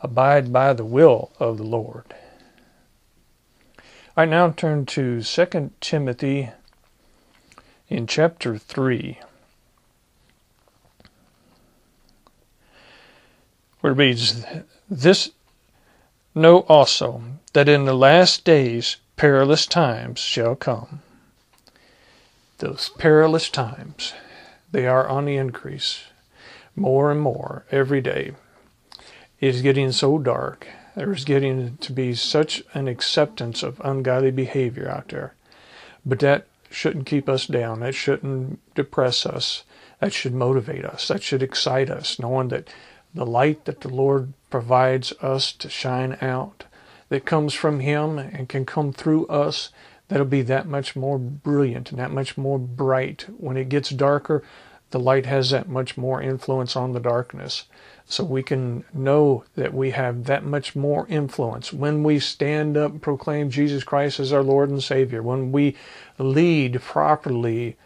abide 0.03 0.53
by 0.53 0.73
the 0.73 0.85
will 0.85 1.31
of 1.39 1.57
the 1.57 1.63
Lord. 1.63 2.15
I 4.17 4.25
now 4.25 4.51
turn 4.51 4.87
to 4.87 5.23
2 5.23 5.71
Timothy 5.81 6.51
in 7.93 8.07
chapter 8.07 8.57
3. 8.57 9.19
Where 13.81 13.93
it 13.93 13.97
reads, 13.97 14.45
This 14.89 15.31
know 16.35 16.61
also 16.61 17.23
that 17.53 17.69
in 17.69 17.85
the 17.85 17.95
last 17.95 18.45
days 18.45 18.97
perilous 19.17 19.67
times 19.67 20.21
shall 20.21 20.55
come. 20.57 21.03
Those 22.59 22.91
perilous 22.97 23.51
times, 23.51 24.15
they 24.71 24.87
are 24.87 25.07
on 25.07 25.27
the 25.27 25.37
increase 25.37 26.05
more 26.75 27.11
and 27.11 27.21
more 27.21 27.67
every 27.71 28.01
day. 28.01 28.33
It 29.41 29.55
is 29.55 29.63
getting 29.63 29.93
so 29.93 30.19
dark. 30.19 30.67
There 30.95 31.13
is 31.13 31.25
getting 31.25 31.77
to 31.79 31.93
be 31.93 32.15
such 32.15 32.63
an 32.73 32.89
acceptance 32.89 33.63
of 33.63 33.81
ungodly 33.85 34.31
behavior 34.31 34.89
out 34.89 35.09
there. 35.09 35.35
But 36.07 36.21
that 36.21 36.47
shouldn't 36.73 37.07
keep 37.07 37.29
us 37.29 37.47
down. 37.47 37.81
That 37.81 37.95
shouldn't 37.95 38.61
depress 38.75 39.27
us. 39.27 39.65
That 40.01 40.13
should 40.13 40.35
motivate 40.35 40.85
us. 40.85 41.09
That 41.09 41.23
should 41.23 41.43
excite 41.43 41.91
us, 41.91 42.19
knowing 42.19 42.49
that 42.49 42.69
the 43.15 43.27
light 43.27 43.67
that 43.67 43.81
the 43.83 43.89
Lord 43.89 44.33
provides 44.51 45.13
us 45.21 45.53
to 45.53 45.69
shine 45.69 46.17
out, 46.21 46.65
that 47.09 47.27
comes 47.27 47.55
from 47.55 47.81
Him 47.81 48.19
and 48.19 48.49
can 48.49 48.65
come 48.65 48.93
through 48.93 49.27
us, 49.27 49.71
that'll 50.09 50.27
be 50.27 50.43
that 50.43 50.67
much 50.67 50.97
more 50.97 51.19
brilliant 51.19 51.91
and 51.91 51.99
that 51.99 52.11
much 52.11 52.37
more 52.37 52.59
bright. 52.59 53.27
When 53.37 53.57
it 53.57 53.69
gets 53.69 53.91
darker, 53.91 54.43
the 54.93 55.01
light 55.01 55.27
has 55.27 55.51
that 55.51 55.69
much 55.69 55.97
more 55.97 56.23
influence 56.23 56.77
on 56.77 56.93
the 56.93 57.01
darkness. 57.01 57.65
So 58.07 58.25
we 58.25 58.43
can 58.43 58.85
know 58.93 59.45
that 59.57 59.75
we 59.75 59.91
have 59.91 60.25
that 60.25 60.45
much 60.45 60.77
more 60.77 61.07
influence 61.09 61.73
when 61.73 62.03
we 62.03 62.19
stand 62.19 62.77
up 62.77 62.93
and 62.93 63.03
proclaim 63.03 63.51
Jesus 63.51 63.85
Christ 63.85 64.21
as 64.21 64.33
our 64.33 64.43
Lord 64.43 64.71
and 64.71 64.83
Savior, 64.83 65.23
when 65.23 65.51
we 65.51 65.77
lead 66.19 66.81
properly 66.83 67.77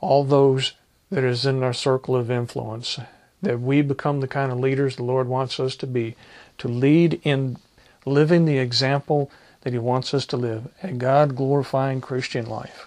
all 0.00 0.24
those 0.24 0.72
that 1.10 1.24
is 1.24 1.46
in 1.46 1.62
our 1.62 1.72
circle 1.72 2.16
of 2.16 2.30
influence, 2.30 2.98
that 3.40 3.60
we 3.60 3.82
become 3.82 4.20
the 4.20 4.28
kind 4.28 4.50
of 4.50 4.58
leaders 4.58 4.96
the 4.96 5.04
Lord 5.04 5.28
wants 5.28 5.60
us 5.60 5.76
to 5.76 5.86
be, 5.86 6.16
to 6.58 6.68
lead 6.68 7.20
in 7.22 7.56
living 8.04 8.44
the 8.46 8.58
example 8.58 9.30
that 9.60 9.72
He 9.72 9.78
wants 9.78 10.12
us 10.12 10.26
to 10.26 10.36
live, 10.36 10.68
a 10.82 10.92
God 10.92 11.36
glorifying 11.36 12.00
Christian 12.00 12.46
life. 12.46 12.86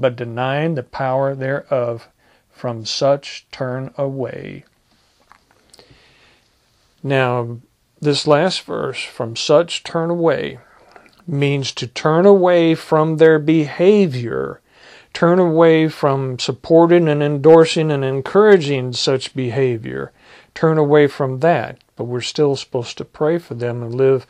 but 0.00 0.16
denying 0.16 0.74
the 0.74 0.82
power 0.82 1.34
thereof, 1.34 2.08
from 2.50 2.84
such 2.84 3.46
turn 3.50 3.90
away. 3.96 4.64
Now, 7.02 7.58
this 8.00 8.26
last 8.26 8.62
verse, 8.62 9.02
from 9.02 9.36
such 9.36 9.82
turn 9.82 10.10
away, 10.10 10.58
means 11.26 11.72
to 11.72 11.86
turn 11.86 12.26
away 12.26 12.74
from 12.74 13.16
their 13.16 13.38
behavior, 13.38 14.60
turn 15.12 15.38
away 15.38 15.88
from 15.88 16.38
supporting 16.38 17.08
and 17.08 17.22
endorsing 17.22 17.90
and 17.90 18.04
encouraging 18.04 18.92
such 18.92 19.34
behavior, 19.34 20.12
turn 20.54 20.76
away 20.76 21.06
from 21.06 21.40
that. 21.40 21.78
But 21.96 22.04
we're 22.04 22.20
still 22.20 22.56
supposed 22.56 22.98
to 22.98 23.04
pray 23.04 23.38
for 23.38 23.54
them 23.54 23.82
and 23.82 23.94
live 23.94 24.26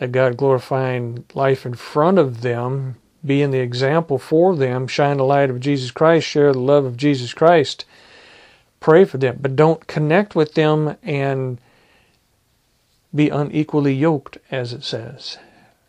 a 0.00 0.08
God 0.08 0.36
glorifying 0.36 1.24
life 1.34 1.64
in 1.64 1.74
front 1.74 2.18
of 2.18 2.40
them 2.40 2.96
being 3.24 3.50
the 3.50 3.60
example 3.60 4.18
for 4.18 4.54
them, 4.54 4.86
shine 4.86 5.16
the 5.16 5.24
light 5.24 5.50
of 5.50 5.60
Jesus 5.60 5.90
Christ, 5.90 6.26
share 6.26 6.52
the 6.52 6.60
love 6.60 6.84
of 6.84 6.96
Jesus 6.96 7.32
Christ, 7.32 7.84
pray 8.80 9.04
for 9.04 9.18
them, 9.18 9.38
but 9.40 9.56
don't 9.56 9.86
connect 9.86 10.34
with 10.34 10.54
them 10.54 10.96
and 11.02 11.58
be 13.14 13.30
unequally 13.30 13.94
yoked, 13.94 14.38
as 14.50 14.72
it 14.72 14.84
says. 14.84 15.38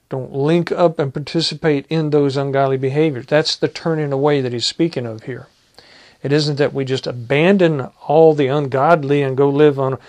Don't 0.10 0.32
link 0.32 0.72
up 0.72 1.00
and 1.00 1.14
participate 1.14 1.86
in 1.90 2.12
those 2.12 2.38
ungodly 2.38 2.78
behaviors. 2.78 3.26
That's 3.26 3.56
the 3.56 3.68
turning 3.68 4.14
away 4.14 4.40
that 4.42 4.54
he's 4.54 4.66
speaking 4.66 5.06
of 5.06 5.24
here. 5.24 5.48
It 6.22 6.32
isn't 6.32 6.58
that 6.58 6.74
we 6.74 6.86
just 6.86 7.08
abandon 7.08 7.90
all 8.08 8.34
the 8.34 8.48
ungodly 8.48 9.22
and 9.22 9.36
go 9.36 9.50
live 9.50 9.80
on 9.80 9.94
a 9.94 10.00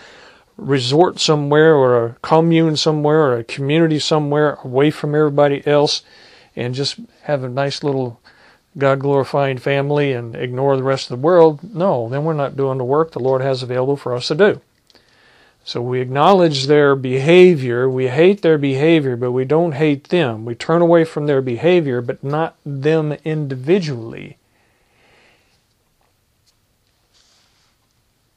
resort 0.57 1.19
somewhere 1.19 1.75
or 1.75 2.07
a 2.07 2.17
commune 2.23 2.77
somewhere 2.77 3.21
or 3.21 3.39
a 3.39 3.45
community 3.45 3.99
somewhere 3.99 4.59
away 4.63 4.91
from 4.91 5.15
everybody 5.15 5.67
else 5.67 6.03
and 6.57 6.75
just 6.75 6.99
have 7.23 7.45
a 7.45 7.49
nice 7.49 7.85
little 7.85 8.21
God 8.79 9.01
glorifying 9.01 9.59
family 9.59 10.13
and 10.13 10.35
ignore 10.35 10.77
the 10.77 10.83
rest 10.83 11.11
of 11.11 11.19
the 11.19 11.25
world, 11.25 11.75
no, 11.75 12.09
then 12.09 12.25
we're 12.25 12.35
not 12.35 12.57
doing 12.57 12.79
the 12.79 12.85
work 12.85 13.13
the 13.13 13.21
Lord 13.21 13.43
has 13.43 13.63
available 13.63 13.97
for 13.97 14.15
us 14.15 14.29
to 14.29 14.35
do. 14.35 14.61
So 15.65 15.83
we 15.83 16.01
acknowledge 16.01 16.67
their 16.67 16.95
behavior, 16.95 17.91
we 17.91 18.09
hate 18.09 18.43
their 18.43 18.59
behavior, 18.59 19.17
but 19.17 19.33
we 19.33 19.45
don't 19.45 19.73
hate 19.73 20.11
them. 20.11 20.45
We 20.45 20.55
turn 20.55 20.81
away 20.81 21.05
from 21.05 21.27
their 21.27 21.43
behavior, 21.43 22.01
but 22.01 22.23
not 22.23 22.57
them 22.65 23.13
individually. 23.25 24.39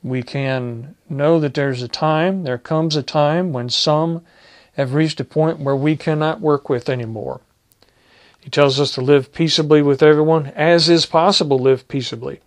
We 0.01 0.23
can 0.23 0.95
know 1.07 1.39
that 1.39 1.53
there's 1.53 1.83
a 1.83 1.87
time, 1.87 2.43
there 2.43 2.57
comes 2.57 2.95
a 2.95 3.03
time 3.03 3.53
when 3.53 3.69
some 3.69 4.25
have 4.73 4.93
reached 4.93 5.19
a 5.19 5.25
point 5.25 5.59
where 5.59 5.75
we 5.75 5.95
cannot 5.97 6.41
work 6.41 6.67
with 6.69 6.89
anymore. 6.89 7.41
He 8.41 8.49
tells 8.49 8.79
us 8.79 8.91
to 8.91 9.01
live 9.01 9.33
peaceably 9.33 9.81
with 9.81 10.01
everyone, 10.01 10.47
as 10.55 10.87
is 10.87 11.05
possible, 11.05 11.59
live 11.59 11.87
peaceably. 11.89 12.39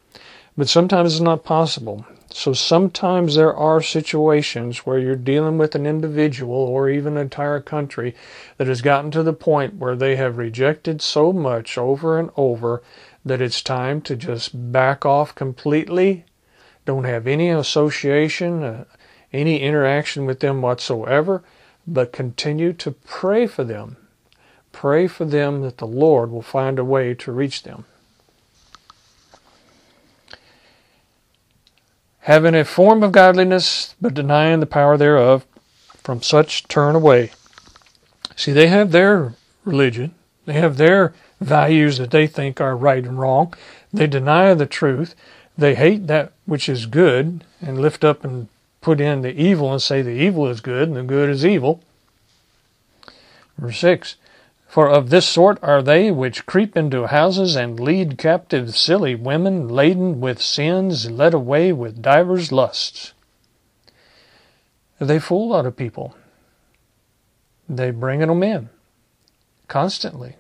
But 0.57 0.71
sometimes 0.71 1.13
it's 1.13 1.21
not 1.21 1.45
possible. 1.45 2.07
So 2.31 2.55
sometimes 2.55 3.35
there 3.35 3.55
are 3.55 3.83
situations 3.83 4.87
where 4.87 4.99
you're 4.99 5.17
dealing 5.17 5.59
with 5.59 5.75
an 5.75 5.85
individual 5.85 6.57
or 6.57 6.89
even 6.89 7.17
an 7.17 7.23
entire 7.23 7.61
country 7.61 8.15
that 8.57 8.69
has 8.69 8.81
gotten 8.81 9.11
to 9.11 9.23
the 9.23 9.35
point 9.35 9.75
where 9.75 9.95
they 9.95 10.17
have 10.17 10.39
rejected 10.39 11.03
so 11.03 11.31
much 11.31 11.77
over 11.77 12.19
and 12.19 12.31
over 12.39 12.83
that 13.23 13.43
it's 13.43 13.61
time 13.61 14.01
to 14.03 14.17
just 14.17 14.73
back 14.73 15.05
off 15.05 15.35
completely. 15.35 16.25
Don't 16.87 17.05
have 17.05 17.27
any 17.27 17.51
association, 17.51 18.63
uh, 18.63 18.85
any 19.31 19.61
interaction 19.61 20.25
with 20.25 20.41
them 20.41 20.63
whatsoever, 20.63 21.43
but 21.87 22.13
continue 22.13 22.73
to 22.73 22.93
pray 22.93 23.47
for 23.47 23.63
them 23.63 23.99
Pray 24.73 25.07
for 25.07 25.25
them 25.25 25.63
that 25.63 25.79
the 25.79 25.87
Lord 25.87 26.31
will 26.31 26.43
find 26.43 26.79
a 26.79 26.85
way 26.85 27.15
to 27.15 27.31
reach 27.31 27.63
them. 27.63 27.85
Having 32.21 32.55
a 32.55 32.65
form 32.65 33.03
of 33.03 33.13
godliness, 33.13 33.95
but 34.01 34.15
denying 34.15 34.61
the 34.61 34.67
power 34.67 34.97
thereof, 34.97 35.45
from 36.03 36.23
such 36.23 36.67
turn 36.69 36.95
away. 36.95 37.33
See, 38.35 38.53
they 38.53 38.69
have 38.69 38.93
their 38.93 39.35
religion, 39.65 40.15
they 40.47 40.55
have 40.55 40.77
their 40.77 41.15
values 41.41 41.99
that 41.99 42.11
they 42.11 42.27
think 42.27 42.61
are 42.61 42.77
right 42.77 43.05
and 43.05 43.19
wrong. 43.19 43.55
They 43.93 44.07
deny 44.07 44.55
the 44.55 44.67
truth. 44.67 45.15
They 45.57 45.75
hate 45.75 46.07
that 46.07 46.33
which 46.47 46.69
is 46.69 46.87
good 46.87 47.45
and 47.61 47.81
lift 47.81 48.05
up 48.05 48.25
and 48.25 48.49
put 48.81 49.01
in 49.01 49.23
the 49.23 49.33
evil 49.33 49.73
and 49.73 49.83
say 49.83 50.03
the 50.03 50.11
evil 50.11 50.49
is 50.49 50.61
good 50.61 50.89
and 50.89 50.97
the 50.97 51.03
good 51.03 51.29
is 51.29 51.45
evil. 51.45 51.83
Verse 53.59 53.79
6 53.79 54.17
For 54.73 54.89
of 54.89 55.11
this 55.11 55.29
sort 55.29 55.59
are 55.63 55.83
they 55.83 56.11
which 56.11 56.47
creep 56.47 56.79
into 56.79 57.07
houses 57.09 57.57
and 57.57 57.79
lead 57.79 58.17
captive 58.17 58.75
silly 58.75 59.15
women 59.15 59.69
laden 59.69 60.19
with 60.19 60.41
sins, 60.41 61.11
led 61.11 61.35
away 61.35 61.75
with 61.75 62.01
divers 62.01 62.51
lusts. 62.51 63.13
They 64.99 65.19
fool 65.19 65.53
a 65.53 65.53
lot 65.53 65.67
of 65.67 65.77
people. 65.77 66.17
They 67.69 67.91
bring 67.91 68.21
them 68.21 68.43
in 68.43 68.71
constantly. 69.69 70.37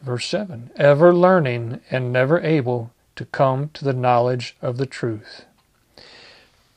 Verse 0.00 0.26
7 0.26 0.70
Ever 0.76 1.12
learning 1.12 1.80
and 1.90 2.12
never 2.12 2.38
able 2.38 2.92
to 3.16 3.24
come 3.24 3.70
to 3.70 3.84
the 3.84 3.92
knowledge 3.92 4.54
of 4.62 4.76
the 4.76 4.86
truth. 4.86 5.46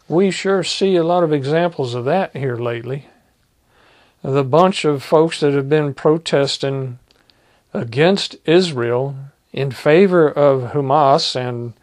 We 0.07 0.31
sure 0.31 0.63
see 0.63 0.95
a 0.95 1.03
lot 1.03 1.23
of 1.23 1.31
examples 1.31 1.93
of 1.93 2.05
that 2.05 2.36
here 2.36 2.57
lately. 2.57 3.05
The 4.23 4.43
bunch 4.43 4.86
of 4.86 5.01
folks 5.01 5.39
that 5.39 5.53
have 5.53 5.67
been 5.67 5.95
protesting 5.95 6.99
against 7.73 8.36
Israel 8.45 9.15
in 9.51 9.71
favor 9.71 10.29
of 10.29 10.73
Hamas 10.73 11.36
and 11.36 11.73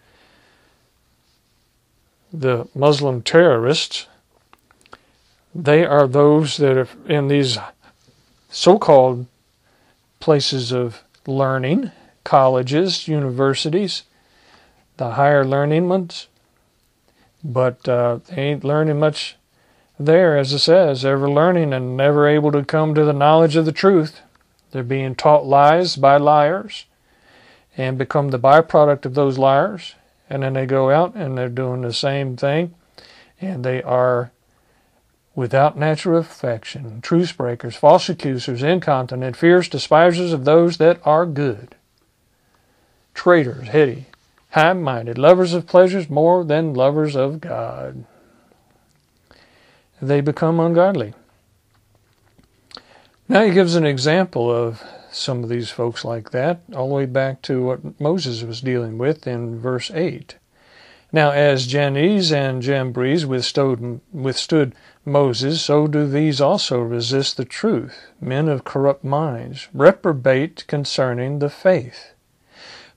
the 2.33 2.69
Muslim 2.75 3.23
terrorists, 3.23 4.07
they 5.55 5.85
are 5.85 6.07
those 6.07 6.59
that 6.59 6.77
are 6.77 6.89
in 7.07 7.27
these 7.29 7.59
so 8.51 8.79
called 8.79 9.27
places 10.21 10.73
of 10.73 11.03
learning, 11.27 11.91
colleges, 12.23 13.09
universities, 13.09 14.05
the 14.97 15.13
higher 15.13 15.45
learning 15.45 15.89
ones, 15.89 16.29
but 17.43 17.89
uh, 17.89 18.19
they 18.29 18.43
ain't 18.43 18.65
learning 18.65 18.99
much 18.99 19.38
there, 19.99 20.37
as 20.37 20.53
it 20.53 20.61
says, 20.61 21.05
ever 21.05 21.31
learning 21.31 21.73
and 21.73 21.97
never 21.97 22.29
able 22.29 22.53
to 22.53 22.65
come 22.65 22.95
to 22.95 23.05
the 23.05 23.13
knowledge 23.13 23.57
of 23.57 23.65
the 23.65 23.73
truth. 23.73 24.21
They're 24.71 24.83
being 24.83 25.15
taught 25.15 25.47
lies 25.47 25.97
by 25.97 26.19
liars 26.19 26.85
and 27.77 27.99
become 27.99 28.29
the 28.29 28.39
byproduct 28.39 29.07
of 29.07 29.15
those 29.15 29.39
liars. 29.39 29.95
And 30.31 30.43
then 30.43 30.53
they 30.53 30.67
go 30.67 30.91
out 30.91 31.15
and 31.15 31.37
they're 31.37 31.49
doing 31.49 31.81
the 31.83 31.93
same 31.93 32.37
thing. 32.37 32.75
And 33.41 33.65
they 33.65 33.83
are 33.83 34.31
without 35.35 35.79
natural 35.79 36.19
affection, 36.19 37.01
truce 37.01 37.31
breakers, 37.31 37.77
false 37.77 38.09
accusers, 38.09 38.63
incontinent, 38.63 39.37
fierce 39.37 39.69
despisers 39.69 40.33
of 40.33 40.45
those 40.45 40.79
that 40.79 41.01
are 41.05 41.25
good, 41.25 41.77
traitors, 43.15 43.69
heady, 43.69 44.07
high 44.51 44.73
minded, 44.73 45.17
lovers 45.17 45.55
of 45.55 45.67
pleasures 45.67 46.11
more 46.11 46.45
than 46.45 46.75
lovers 46.75 47.15
of 47.15 47.41
God. 47.41 48.05
They 50.01 50.21
become 50.21 50.61
ungodly. 50.61 51.15
Now 53.29 53.43
he 53.45 53.51
gives 53.53 53.75
an 53.75 53.85
example 53.85 54.51
of 54.51 54.83
some 55.11 55.43
of 55.43 55.49
these 55.49 55.71
folks 55.71 56.05
like 56.05 56.31
that, 56.31 56.61
all 56.75 56.89
the 56.89 56.95
way 56.95 57.07
back 57.07 57.43
to 57.43 57.63
what 57.63 58.01
Moses 58.01 58.43
was 58.43 58.61
dealing 58.61 58.99
with 58.99 59.27
in 59.27 59.59
verse 59.61 59.91
8. 59.91 60.37
Now, 61.11 61.31
as 61.31 61.67
Jannes 61.67 62.31
and 62.31 62.63
Jambres 62.63 63.25
withstood, 63.25 64.01
withstood 64.13 64.75
Moses, 65.05 65.63
so 65.63 65.87
do 65.87 66.07
these 66.07 66.41
also 66.41 66.81
resist 66.81 67.37
the 67.37 67.47
truth, 67.47 68.09
men 68.21 68.49
of 68.49 68.65
corrupt 68.65 69.05
minds, 69.05 69.69
reprobate 69.73 70.67
concerning 70.67 71.39
the 71.39 71.49
faith. 71.49 72.13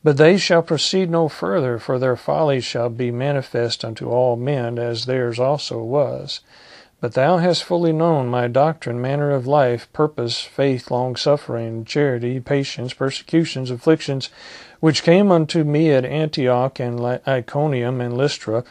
But 0.03 0.17
they 0.17 0.37
shall 0.37 0.61
proceed 0.61 1.09
no 1.09 1.29
further, 1.29 1.79
for 1.79 1.97
their 1.97 2.17
folly 2.17 2.59
shall 2.59 2.89
be 2.89 3.11
manifest 3.11 3.85
unto 3.85 4.09
all 4.09 4.35
men, 4.35 4.77
as 4.77 5.05
theirs 5.05 5.39
also 5.39 5.81
was. 5.81 6.41
But 7.01 7.15
thou 7.15 7.37
hast 7.39 7.63
fully 7.63 7.91
known 7.91 8.27
my 8.27 8.47
doctrine, 8.47 9.01
manner 9.01 9.31
of 9.31 9.47
life, 9.47 9.91
purpose, 9.91 10.41
faith, 10.41 10.91
long 10.91 11.15
suffering, 11.15 11.83
charity, 11.83 12.39
patience, 12.39 12.93
persecutions, 12.93 13.71
afflictions, 13.71 14.29
which 14.79 15.01
came 15.01 15.31
unto 15.31 15.63
me 15.63 15.89
at 15.89 16.05
Antioch 16.05 16.79
and 16.79 17.03
Iconium 17.27 18.01
and 18.01 18.15
Lystra, 18.15 18.63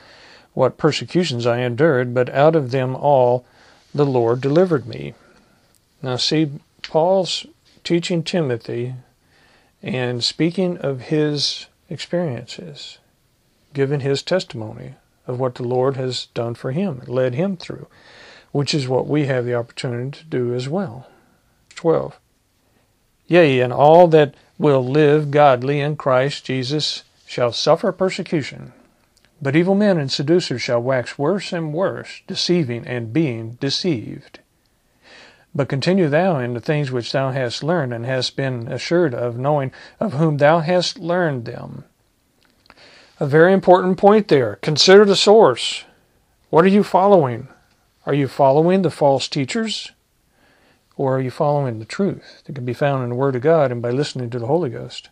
what 0.54 0.78
persecutions 0.78 1.44
I 1.44 1.58
endured, 1.58 2.14
but 2.14 2.30
out 2.30 2.54
of 2.54 2.70
them 2.70 2.94
all 2.94 3.44
the 3.92 4.06
Lord 4.06 4.40
delivered 4.40 4.86
me. 4.86 5.14
Now, 6.00 6.14
see, 6.14 6.52
Paul's 6.84 7.46
teaching 7.82 8.22
Timothy 8.22 8.94
and 9.82 10.22
speaking 10.22 10.78
of 10.78 11.00
his 11.02 11.66
experiences, 11.88 12.98
giving 13.74 14.00
his 14.00 14.22
testimony 14.22 14.94
of 15.26 15.40
what 15.40 15.56
the 15.56 15.64
Lord 15.64 15.96
has 15.96 16.26
done 16.26 16.54
for 16.54 16.70
him, 16.70 17.02
led 17.08 17.34
him 17.34 17.56
through 17.56 17.88
which 18.52 18.74
is 18.74 18.88
what 18.88 19.06
we 19.06 19.26
have 19.26 19.44
the 19.44 19.54
opportunity 19.54 20.18
to 20.18 20.24
do 20.24 20.54
as 20.54 20.68
well. 20.68 21.06
12. 21.74 22.18
Yea, 23.26 23.60
and 23.60 23.72
all 23.72 24.08
that 24.08 24.34
will 24.58 24.84
live 24.84 25.30
godly 25.30 25.80
in 25.80 25.96
Christ 25.96 26.44
Jesus 26.44 27.04
shall 27.26 27.52
suffer 27.52 27.92
persecution. 27.92 28.72
But 29.40 29.56
evil 29.56 29.74
men 29.74 29.98
and 29.98 30.10
seducers 30.10 30.60
shall 30.60 30.82
wax 30.82 31.18
worse 31.18 31.52
and 31.52 31.72
worse, 31.72 32.22
deceiving 32.26 32.86
and 32.86 33.12
being 33.12 33.52
deceived. 33.60 34.40
But 35.54 35.68
continue 35.68 36.08
thou 36.08 36.38
in 36.38 36.54
the 36.54 36.60
things 36.60 36.90
which 36.90 37.12
thou 37.12 37.30
hast 37.30 37.64
learned 37.64 37.94
and 37.94 38.04
hast 38.04 38.36
been 38.36 38.68
assured 38.68 39.14
of, 39.14 39.38
knowing 39.38 39.72
of 39.98 40.12
whom 40.14 40.36
thou 40.36 40.58
hast 40.58 40.98
learned 40.98 41.44
them. 41.44 41.84
A 43.18 43.26
very 43.26 43.52
important 43.52 43.98
point 43.98 44.28
there. 44.28 44.56
Consider 44.56 45.04
the 45.04 45.16
source. 45.16 45.84
What 46.50 46.64
are 46.64 46.68
you 46.68 46.82
following? 46.82 47.48
Are 48.06 48.14
you 48.14 48.28
following 48.28 48.82
the 48.82 48.90
false 48.90 49.28
teachers? 49.28 49.92
Or 50.96 51.16
are 51.16 51.20
you 51.20 51.30
following 51.30 51.78
the 51.78 51.84
truth 51.84 52.42
that 52.44 52.54
can 52.54 52.64
be 52.64 52.72
found 52.72 53.02
in 53.02 53.10
the 53.10 53.14
Word 53.14 53.36
of 53.36 53.42
God 53.42 53.70
and 53.70 53.82
by 53.82 53.90
listening 53.90 54.30
to 54.30 54.38
the 54.38 54.46
Holy 54.46 54.70
Ghost? 54.70 55.10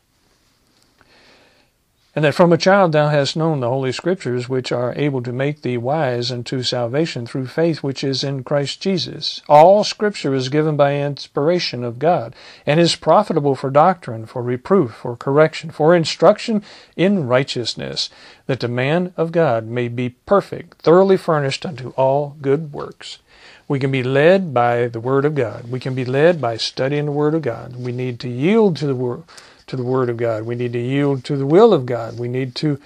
And 2.18 2.24
that 2.24 2.34
from 2.34 2.52
a 2.52 2.58
child 2.58 2.90
thou 2.90 3.10
hast 3.10 3.36
known 3.36 3.60
the 3.60 3.68
Holy 3.68 3.92
Scriptures, 3.92 4.48
which 4.48 4.72
are 4.72 4.92
able 4.96 5.22
to 5.22 5.32
make 5.32 5.62
thee 5.62 5.76
wise 5.76 6.32
unto 6.32 6.64
salvation 6.64 7.24
through 7.24 7.46
faith 7.46 7.80
which 7.80 8.02
is 8.02 8.24
in 8.24 8.42
Christ 8.42 8.80
Jesus. 8.80 9.40
All 9.48 9.84
Scripture 9.84 10.34
is 10.34 10.48
given 10.48 10.76
by 10.76 10.96
inspiration 10.96 11.84
of 11.84 12.00
God, 12.00 12.34
and 12.66 12.80
is 12.80 12.96
profitable 12.96 13.54
for 13.54 13.70
doctrine, 13.70 14.26
for 14.26 14.42
reproof, 14.42 14.94
for 14.94 15.14
correction, 15.14 15.70
for 15.70 15.94
instruction 15.94 16.64
in 16.96 17.28
righteousness, 17.28 18.10
that 18.46 18.58
the 18.58 18.66
man 18.66 19.12
of 19.16 19.30
God 19.30 19.68
may 19.68 19.86
be 19.86 20.08
perfect, 20.08 20.82
thoroughly 20.82 21.16
furnished 21.16 21.64
unto 21.64 21.90
all 21.90 22.36
good 22.42 22.72
works. 22.72 23.20
We 23.68 23.78
can 23.78 23.92
be 23.92 24.02
led 24.02 24.52
by 24.52 24.88
the 24.88 24.98
Word 24.98 25.24
of 25.24 25.36
God. 25.36 25.70
We 25.70 25.78
can 25.78 25.94
be 25.94 26.04
led 26.04 26.40
by 26.40 26.56
studying 26.56 27.04
the 27.04 27.12
Word 27.12 27.34
of 27.34 27.42
God. 27.42 27.76
We 27.76 27.92
need 27.92 28.18
to 28.18 28.28
yield 28.28 28.76
to 28.78 28.88
the 28.88 28.96
Word 28.96 29.22
to 29.68 29.76
the 29.76 29.82
Word 29.82 30.10
of 30.10 30.16
God. 30.16 30.44
We 30.44 30.54
need 30.54 30.72
to 30.72 30.78
yield 30.78 31.24
to 31.24 31.36
the 31.36 31.46
will 31.46 31.72
of 31.72 31.86
God. 31.86 32.18
We 32.18 32.28
need 32.28 32.54
to, 32.56 32.78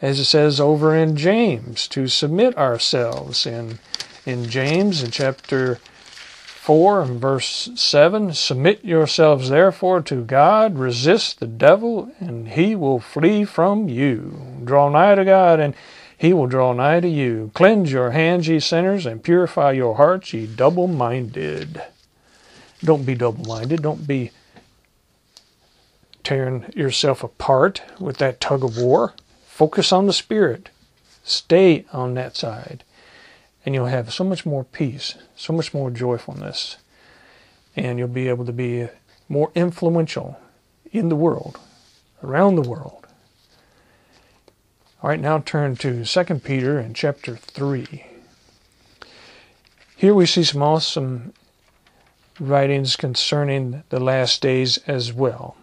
as 0.00 0.18
it 0.18 0.24
says 0.24 0.60
over 0.60 0.94
in 0.96 1.16
James, 1.16 1.86
to 1.88 2.08
submit 2.08 2.56
ourselves. 2.56 3.46
In, 3.46 3.78
in 4.24 4.48
James, 4.48 5.02
in 5.02 5.10
chapter 5.10 5.76
4 5.76 7.02
and 7.02 7.20
verse 7.20 7.70
7, 7.74 8.32
submit 8.32 8.84
yourselves 8.84 9.48
therefore 9.48 10.02
to 10.02 10.24
God, 10.24 10.78
resist 10.78 11.40
the 11.40 11.46
devil, 11.46 12.12
and 12.20 12.48
he 12.48 12.76
will 12.76 13.00
flee 13.00 13.44
from 13.44 13.88
you. 13.88 14.60
Draw 14.64 14.90
nigh 14.90 15.14
to 15.16 15.24
God, 15.24 15.58
and 15.58 15.74
he 16.16 16.32
will 16.32 16.46
draw 16.46 16.72
nigh 16.72 17.00
to 17.00 17.08
you. 17.08 17.50
Cleanse 17.54 17.90
your 17.90 18.10
hands, 18.10 18.46
ye 18.46 18.60
sinners, 18.60 19.06
and 19.06 19.22
purify 19.22 19.72
your 19.72 19.96
hearts, 19.96 20.34
ye 20.34 20.46
double 20.46 20.86
minded. 20.86 21.82
Don't 22.84 23.06
be 23.06 23.14
double 23.14 23.44
minded. 23.46 23.82
Don't 23.82 24.06
be 24.06 24.30
tearing 26.30 26.64
yourself 26.76 27.24
apart 27.24 27.82
with 27.98 28.18
that 28.18 28.40
tug 28.40 28.62
of 28.62 28.78
war. 28.78 29.12
Focus 29.48 29.90
on 29.90 30.06
the 30.06 30.12
Spirit. 30.12 30.68
Stay 31.24 31.84
on 31.92 32.14
that 32.14 32.36
side. 32.36 32.84
And 33.66 33.74
you'll 33.74 33.86
have 33.86 34.12
so 34.12 34.22
much 34.22 34.46
more 34.46 34.62
peace, 34.62 35.16
so 35.34 35.52
much 35.52 35.74
more 35.74 35.90
joyfulness. 35.90 36.76
And 37.74 37.98
you'll 37.98 38.06
be 38.06 38.28
able 38.28 38.44
to 38.44 38.52
be 38.52 38.86
more 39.28 39.50
influential 39.56 40.38
in 40.92 41.08
the 41.08 41.16
world, 41.16 41.58
around 42.22 42.54
the 42.54 42.70
world. 42.70 43.08
All 45.02 45.10
right, 45.10 45.18
now 45.18 45.40
turn 45.40 45.74
to 45.78 46.04
2 46.04 46.24
Peter 46.36 46.78
in 46.78 46.94
chapter 46.94 47.34
3. 47.34 48.04
Here 49.96 50.14
we 50.14 50.26
see 50.26 50.44
some 50.44 50.62
awesome 50.62 51.34
writings 52.38 52.94
concerning 52.94 53.82
the 53.88 53.98
last 53.98 54.40
days 54.40 54.78
as 54.86 55.12
well 55.12 55.56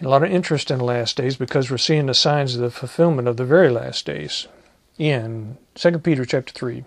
a 0.00 0.08
lot 0.08 0.22
of 0.22 0.30
interest 0.30 0.70
in 0.70 0.78
the 0.78 0.84
last 0.84 1.16
days 1.16 1.36
because 1.36 1.70
we're 1.70 1.78
seeing 1.78 2.06
the 2.06 2.14
signs 2.14 2.54
of 2.54 2.60
the 2.60 2.70
fulfillment 2.70 3.28
of 3.28 3.36
the 3.36 3.44
very 3.44 3.70
last 3.70 4.04
days. 4.06 4.48
In 4.98 5.56
2 5.74 5.98
Peter 5.98 6.24
chapter 6.24 6.52
3, 6.52 6.84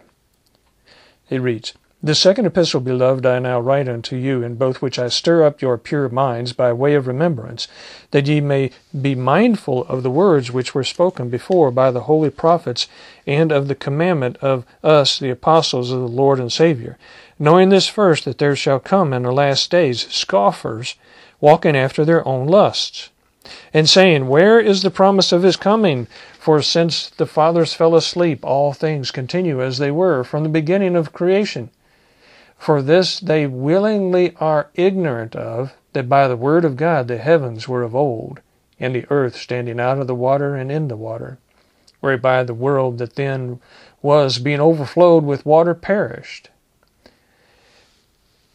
it 1.30 1.42
reads, 1.42 1.74
The 2.02 2.16
second 2.16 2.46
epistle, 2.46 2.80
beloved, 2.80 3.26
I 3.26 3.40
now 3.40 3.60
write 3.60 3.90
unto 3.90 4.16
you, 4.16 4.44
in 4.44 4.56
both 4.56 4.82
which 4.82 5.00
I 5.00 5.08
stir 5.08 5.44
up 5.44 5.62
your 5.62 5.78
pure 5.78 6.08
minds 6.10 6.54
by 6.54 6.72
way 6.74 6.94
of 6.96 7.08
remembrance, 7.08 7.68
that 8.12 8.28
ye 8.28 8.40
may 8.40 8.72
be 9.00 9.16
mindful 9.16 9.86
of 9.86 10.04
the 10.04 10.12
words 10.12 10.52
which 10.52 10.74
were 10.74 10.84
spoken 10.84 11.30
before 11.30 11.72
by 11.72 11.92
the 11.92 12.02
holy 12.02 12.30
prophets, 12.30 12.88
and 13.26 13.52
of 13.52 13.68
the 13.68 13.76
commandment 13.76 14.38
of 14.38 14.66
us, 14.84 15.20
the 15.20 15.30
apostles 15.30 15.92
of 15.92 16.00
the 16.00 16.08
Lord 16.08 16.40
and 16.40 16.52
Savior, 16.52 16.98
knowing 17.40 17.70
this 17.70 17.88
first, 17.88 18.26
that 18.26 18.38
there 18.38 18.56
shall 18.56 18.80
come 18.80 19.12
in 19.12 19.24
the 19.24 19.32
last 19.32 19.70
days 19.70 20.08
scoffers, 20.14 20.96
walking 21.40 21.76
after 21.76 22.04
their 22.04 22.28
own 22.28 22.48
lusts, 22.48 23.10
and 23.74 23.88
saying, 23.88 24.28
Where 24.28 24.60
is 24.60 24.82
the 24.82 24.92
promise 24.92 25.32
of 25.32 25.44
his 25.44 25.56
coming? 25.56 26.08
For 26.40 26.62
since 26.62 27.10
the 27.10 27.26
fathers 27.26 27.74
fell 27.74 27.96
asleep, 27.96 28.44
all 28.44 28.74
things 28.74 29.12
continue 29.12 29.62
as 29.62 29.78
they 29.78 29.92
were 29.92 30.24
from 30.24 30.44
the 30.44 30.50
beginning 30.50 30.96
of 30.96 31.14
creation. 31.14 31.70
For 32.58 32.82
this 32.82 33.20
they 33.20 33.48
willingly 33.48 34.36
are 34.40 34.70
ignorant 34.74 35.36
of, 35.36 35.74
that 35.94 36.10
by 36.10 36.28
the 36.28 36.36
word 36.36 36.66
of 36.66 36.78
God 36.78 37.08
the 37.08 37.18
heavens 37.18 37.68
were 37.68 37.84
of 37.84 37.96
old, 37.96 38.42
and 38.80 38.96
the 38.96 39.06
earth 39.10 39.36
standing 39.36 39.80
out 39.80 40.00
of 40.00 40.08
the 40.08 40.16
water 40.16 40.56
and 40.56 40.72
in 40.72 40.88
the 40.88 40.98
water, 40.98 41.38
whereby 42.00 42.44
the 42.44 42.54
world 42.54 42.98
that 42.98 43.16
then 43.16 43.60
was, 44.02 44.40
being 44.40 44.60
overflowed 44.60 45.24
with 45.24 45.46
water, 45.46 45.74
perished. 45.74 46.50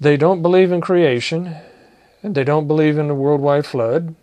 They 0.00 0.16
don't 0.16 0.42
believe 0.42 0.72
in 0.72 0.80
creation, 0.80 1.56
they 2.22 2.44
don't 2.44 2.66
believe 2.66 2.98
in 2.98 3.08
the 3.08 3.14
worldwide 3.14 3.66
flood, 3.66 4.14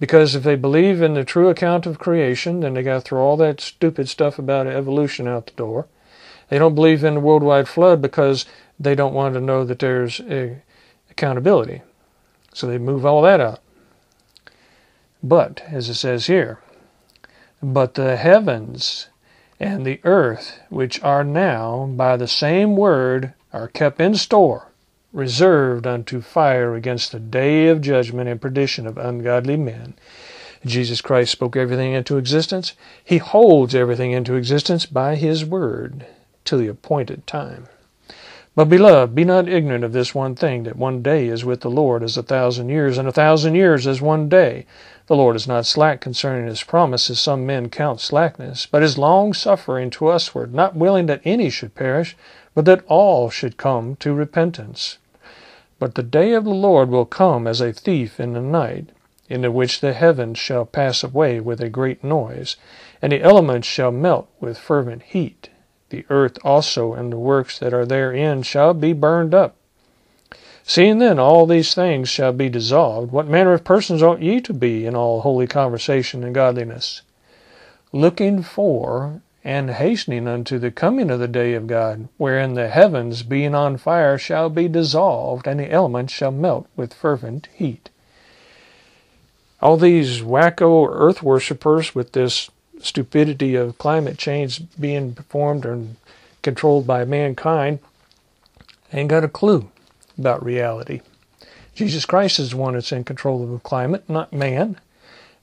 because 0.00 0.34
if 0.34 0.42
they 0.42 0.56
believe 0.56 1.00
in 1.00 1.14
the 1.14 1.24
true 1.24 1.48
account 1.48 1.86
of 1.86 1.98
creation, 1.98 2.60
then 2.60 2.74
they 2.74 2.82
got 2.82 2.94
to 2.94 3.00
throw 3.00 3.22
all 3.22 3.36
that 3.36 3.60
stupid 3.60 4.08
stuff 4.08 4.38
about 4.38 4.66
evolution 4.66 5.28
out 5.28 5.46
the 5.46 5.52
door. 5.52 5.86
They 6.48 6.58
don't 6.58 6.74
believe 6.74 7.04
in 7.04 7.14
the 7.14 7.20
worldwide 7.20 7.68
flood 7.68 8.02
because 8.02 8.44
they 8.78 8.96
don't 8.96 9.14
want 9.14 9.34
to 9.34 9.40
know 9.40 9.64
that 9.64 9.78
there's 9.78 10.20
accountability. 11.10 11.82
So 12.52 12.66
they 12.66 12.78
move 12.78 13.06
all 13.06 13.22
that 13.22 13.40
out. 13.40 13.60
But, 15.22 15.62
as 15.68 15.88
it 15.88 15.94
says 15.94 16.26
here, 16.26 16.58
but 17.62 17.94
the 17.94 18.16
heavens 18.16 19.06
and 19.60 19.86
the 19.86 20.00
earth, 20.02 20.58
which 20.68 21.00
are 21.04 21.22
now 21.22 21.86
by 21.96 22.16
the 22.16 22.26
same 22.26 22.74
word, 22.74 23.34
are 23.52 23.68
kept 23.68 24.00
in 24.00 24.16
store, 24.16 24.71
reserved 25.12 25.86
unto 25.86 26.20
fire 26.20 26.74
against 26.74 27.12
the 27.12 27.20
day 27.20 27.68
of 27.68 27.80
judgment 27.80 28.28
and 28.28 28.40
perdition 28.40 28.86
of 28.86 28.96
ungodly 28.96 29.56
men. 29.56 29.94
Jesus 30.64 31.00
Christ 31.00 31.32
spoke 31.32 31.56
everything 31.56 31.92
into 31.92 32.16
existence. 32.16 32.74
He 33.04 33.18
holds 33.18 33.74
everything 33.74 34.12
into 34.12 34.36
existence 34.36 34.86
by 34.86 35.16
His 35.16 35.44
word 35.44 36.06
till 36.44 36.58
the 36.58 36.68
appointed 36.68 37.26
time. 37.26 37.68
But, 38.54 38.68
beloved, 38.68 39.14
be 39.14 39.24
not 39.24 39.48
ignorant 39.48 39.82
of 39.82 39.92
this 39.92 40.14
one 40.14 40.34
thing, 40.34 40.64
that 40.64 40.76
one 40.76 41.02
day 41.02 41.26
is 41.26 41.44
with 41.44 41.62
the 41.62 41.70
Lord 41.70 42.02
as 42.02 42.16
a 42.16 42.22
thousand 42.22 42.68
years, 42.68 42.98
and 42.98 43.08
a 43.08 43.12
thousand 43.12 43.54
years 43.54 43.86
as 43.86 44.02
one 44.02 44.28
day. 44.28 44.66
The 45.06 45.16
Lord 45.16 45.36
is 45.36 45.48
not 45.48 45.66
slack 45.66 46.00
concerning 46.00 46.46
his 46.46 46.62
promise, 46.62 47.08
as 47.08 47.18
some 47.18 47.46
men 47.46 47.70
count 47.70 48.00
slackness, 48.00 48.66
but 48.66 48.82
is 48.82 48.98
long 48.98 49.32
suffering 49.32 49.88
to 49.90 50.06
usward, 50.06 50.54
not 50.54 50.76
willing 50.76 51.06
that 51.06 51.22
any 51.24 51.48
should 51.48 51.74
perish, 51.74 52.14
but 52.54 52.66
that 52.66 52.84
all 52.86 53.30
should 53.30 53.56
come 53.56 53.96
to 53.96 54.12
repentance. 54.12 54.98
But 55.82 55.96
the 55.96 56.04
day 56.04 56.32
of 56.34 56.44
the 56.44 56.50
Lord 56.50 56.90
will 56.90 57.04
come 57.04 57.48
as 57.48 57.60
a 57.60 57.72
thief 57.72 58.20
in 58.20 58.34
the 58.34 58.40
night, 58.40 58.90
in 59.28 59.42
the 59.42 59.50
which 59.50 59.80
the 59.80 59.94
heavens 59.94 60.38
shall 60.38 60.64
pass 60.64 61.02
away 61.02 61.40
with 61.40 61.60
a 61.60 61.68
great 61.68 62.04
noise, 62.04 62.54
and 63.02 63.10
the 63.10 63.20
elements 63.20 63.66
shall 63.66 63.90
melt 63.90 64.28
with 64.38 64.58
fervent 64.58 65.02
heat 65.02 65.50
the 65.90 66.04
earth 66.08 66.38
also 66.44 66.94
and 66.94 67.12
the 67.12 67.18
works 67.18 67.58
that 67.58 67.74
are 67.74 67.84
therein 67.84 68.44
shall 68.44 68.74
be 68.74 68.92
burned 68.92 69.34
up. 69.34 69.56
Seeing 70.62 71.00
then 71.00 71.18
all 71.18 71.46
these 71.46 71.74
things 71.74 72.08
shall 72.08 72.32
be 72.32 72.48
dissolved, 72.48 73.10
what 73.10 73.26
manner 73.26 73.52
of 73.52 73.64
persons 73.64 74.04
ought 74.04 74.22
ye 74.22 74.40
to 74.42 74.54
be 74.54 74.86
in 74.86 74.94
all 74.94 75.22
holy 75.22 75.48
conversation 75.48 76.22
and 76.22 76.32
godliness? 76.32 77.02
Looking 77.90 78.44
for 78.44 79.20
and 79.44 79.70
hastening 79.70 80.28
unto 80.28 80.58
the 80.58 80.70
coming 80.70 81.10
of 81.10 81.18
the 81.18 81.28
day 81.28 81.54
of 81.54 81.66
God, 81.66 82.08
wherein 82.16 82.54
the 82.54 82.68
heavens, 82.68 83.22
being 83.22 83.54
on 83.54 83.76
fire, 83.76 84.16
shall 84.16 84.48
be 84.48 84.68
dissolved, 84.68 85.46
and 85.46 85.58
the 85.58 85.70
elements 85.70 86.12
shall 86.12 86.30
melt 86.30 86.68
with 86.76 86.94
fervent 86.94 87.48
heat. 87.52 87.90
All 89.60 89.76
these 89.76 90.20
wacko 90.22 90.88
earth 90.90 91.22
worshippers 91.22 91.94
with 91.94 92.12
this 92.12 92.50
stupidity 92.80 93.54
of 93.54 93.78
climate 93.78 94.18
change 94.18 94.62
being 94.78 95.14
performed 95.14 95.64
and 95.64 95.96
controlled 96.42 96.86
by 96.86 97.04
mankind 97.04 97.78
ain't 98.92 99.08
got 99.08 99.24
a 99.24 99.28
clue 99.28 99.70
about 100.18 100.44
reality. 100.44 101.00
Jesus 101.74 102.04
Christ 102.04 102.38
is 102.38 102.50
the 102.50 102.56
one 102.56 102.74
that's 102.74 102.92
in 102.92 103.04
control 103.04 103.42
of 103.42 103.50
the 103.50 103.58
climate, 103.60 104.08
not 104.08 104.32
man. 104.32 104.78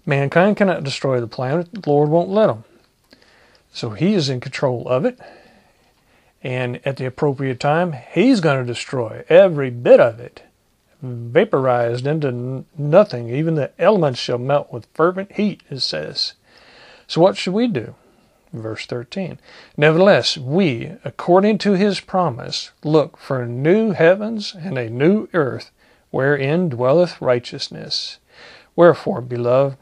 Mankind 0.06 0.58
cannot 0.58 0.84
destroy 0.84 1.20
the 1.20 1.28
planet. 1.28 1.70
The 1.72 1.90
Lord 1.90 2.10
won't 2.10 2.30
let 2.30 2.48
them. 2.48 2.64
So 3.72 3.92
he 3.92 4.14
is 4.14 4.30
in 4.30 4.40
control 4.40 4.88
of 4.88 5.06
it. 5.06 5.20
And 6.42 6.80
at 6.86 6.98
the 6.98 7.06
appropriate 7.06 7.60
time, 7.60 7.94
he's 7.94 8.40
going 8.40 8.60
to 8.60 8.74
destroy 8.74 9.26
every 9.28 9.70
bit 9.70 10.00
of 10.00 10.20
it, 10.20 10.44
vaporized 11.02 12.08
into 12.08 12.66
nothing. 12.78 13.30
Even 13.30 13.56
the 13.56 13.72
elements 13.78 14.20
shall 14.20 14.38
melt 14.38 14.72
with 14.72 14.88
fervent 14.94 15.34
heat, 15.34 15.64
it 15.70 15.82
says. 15.82 16.34
So 17.08 17.20
what 17.20 17.36
should 17.36 17.54
we 17.54 17.68
do? 17.68 17.96
Verse 18.54 18.86
13. 18.86 19.38
Nevertheless, 19.78 20.38
we, 20.38 20.94
according 21.04 21.58
to 21.60 21.74
his 21.74 22.00
promise, 22.00 22.72
look 22.84 23.18
for 23.18 23.46
new 23.46 23.92
heavens 23.92 24.56
and 24.58 24.78
a 24.78 24.90
new 24.90 25.28
earth 25.34 25.72
wherein 26.10 26.70
dwelleth 26.70 27.22
righteousness. 27.22 28.18
Wherefore, 28.76 29.22
beloved, 29.22 29.78